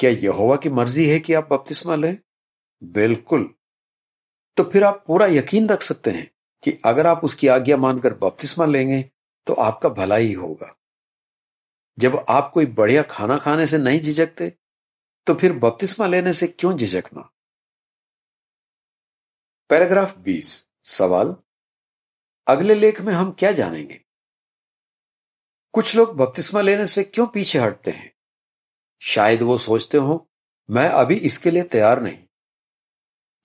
क्या 0.00 0.10
यहोवा 0.10 0.56
की 0.56 0.68
मर्ज़ी 0.68 1.08
है 1.08 1.20
कि 1.20 1.34
आप 1.34 1.48
बपतिस्मा 1.52 1.96
लें? 1.96 2.18
बिल्कुल। 2.82 3.54
तो 4.56 4.64
फिर 4.64 4.84
आप 4.84 5.04
पूरा 5.06 5.26
यकीन 5.26 5.68
रख 5.68 5.82
सकते 5.82 6.10
हैं 6.10 6.30
कि 6.62 6.78
अगर 6.84 7.06
आप 7.06 7.24
उसकी 7.24 7.48
आज्ञा 7.48 7.76
मानकर 7.76 8.14
बपतिस्मा 8.14 8.66
लेंगे 8.66 9.10
तो 9.46 9.54
आपका 9.54 9.88
भला 9.88 10.16
ही 10.16 10.32
होगा। 10.32 10.74
जब 11.98 12.24
आप 12.28 12.50
कोई 12.54 12.66
बढ़िया 12.66 13.02
खाना 13.02 13.38
खाने 13.38 13.66
से 13.66 13.78
नहीं 13.78 14.00
झिझकते 14.00 14.50
तो 15.26 15.34
फिर 15.34 15.52
बपतिस्मा 15.52 16.06
लेने 16.06 16.32
से 16.32 16.46
क्यों 16.46 16.76
झिझकना? 16.76 17.30
पैराग्राफ 19.70 20.18
20 20.18 20.68
सवाल? 20.84 21.36
अगले 22.48 22.74
लेख 22.74 23.00
में 23.00 23.12
हम 23.14 23.30
क्या 23.32 23.52
जानेंगे? 23.52 24.00
कुछ 25.72 25.96
लोग 25.96 26.16
बपतिस्मा 26.16 26.60
लेने 26.60 26.86
से 26.86 27.04
क्यों 27.04 27.26
पीछे 27.26 27.58
हटते 27.58 27.90
हैं? 27.90 28.12
शायद 29.00 29.42
वो 29.42 29.58
सोचते 29.58 29.98
हो, 29.98 30.28
मैं 30.70 30.88
अभी 30.88 31.14
इसके 31.14 31.50
लिए 31.50 31.62
तैयार 31.62 32.02
नहीं। 32.02 32.18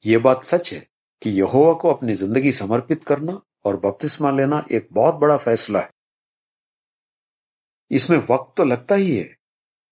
ये 0.05 0.17
बात 0.17 0.43
सच 0.43 0.73
है 0.73 0.79
कि 1.21 1.29
यहोवा 1.29 1.73
को 1.73 1.89
अपनी 1.89 2.15
ज़िंदगी 2.15 2.51
समर्पित 2.51 3.03
करना 3.03 3.41
और 3.65 3.77
बपतिस्मा 3.77 4.31
लेना 4.31 4.65
एक 4.71 4.87
बहुत 4.91 5.15
बड़ा 5.15 5.37
फैसला 5.37 5.79
है। 5.79 5.89
इसमें 7.91 8.17
वक्त 8.17 8.53
तो 8.57 8.63
लगता 8.63 8.95
ही 8.95 9.17
है, 9.17 9.37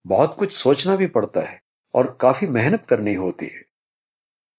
बहुत 0.06 0.36
कुछ 0.36 0.58
सोचना 0.58 0.96
भी 0.96 1.08
पड़ता 1.08 1.42
है 1.42 1.62
और 1.94 2.18
काफ़ी 2.22 2.48
मेहनत 2.48 2.86
करनी 2.86 3.14
होती 3.14 3.46
है। 3.46 3.64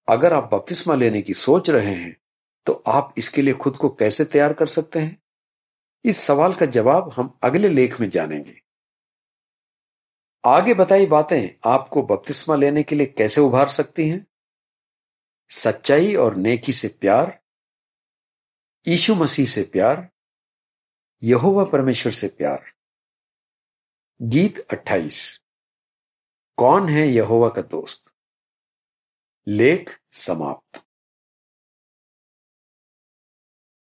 अगर 0.09 0.33
आप 0.33 0.51
बपतिस्मा 0.55 0.95
लेने 0.95 1.23
की 1.23 1.35
सोच 1.35 1.71
रहे 1.71 1.95
हैं 1.95 2.22
तो 2.67 2.73
आप 2.73 3.15
इसके 3.19 3.43
लिए 3.43 3.55
खुद 3.55 3.77
को 3.77 3.89
कैसे 3.89 4.25
तैयार 4.25 4.53
कर 4.53 4.67
सकते 4.67 4.99
हैं? 4.99 5.23
इस 6.05 6.19
सवाल 6.19 6.55
का 6.55 6.67
जवाब 6.67 7.13
हम 7.13 7.39
अगले 7.43 7.69
लेख 7.69 8.01
में 8.01 8.11
जानेंगे। 8.11 8.63
आगे 10.45 10.75
बताई 10.75 11.07
बातें 11.07 11.71
आपको 11.71 12.03
बपतिस्मा 12.03 12.57
लेने 12.57 12.83
के 12.83 12.95
लिए 12.95 13.07
कैसे 13.07 13.41
उभार 13.41 13.69
सकती 13.69 14.09
हैं? 14.09 14.27
सच्चाई 15.51 16.15
और 16.15 16.37
नेकी 16.37 16.73
से 16.73 16.89
प्यार, 16.89 17.43
यीशु 18.89 19.15
मसीह 19.15 19.47
से 19.47 19.63
प्यार, 19.63 20.11
यहोवा 21.23 21.65
परमेश्वर 21.65 22.13
से 22.13 22.29
प्यार। 22.29 22.73
गीत 24.23 24.59
28 24.59 25.43
कौन 26.57 26.89
है 26.89 27.09
यहोवा 27.09 27.49
का 27.49 27.63
दोस्त? 27.63 28.15
लेख 29.49 30.01
समाप्त। 30.13 30.92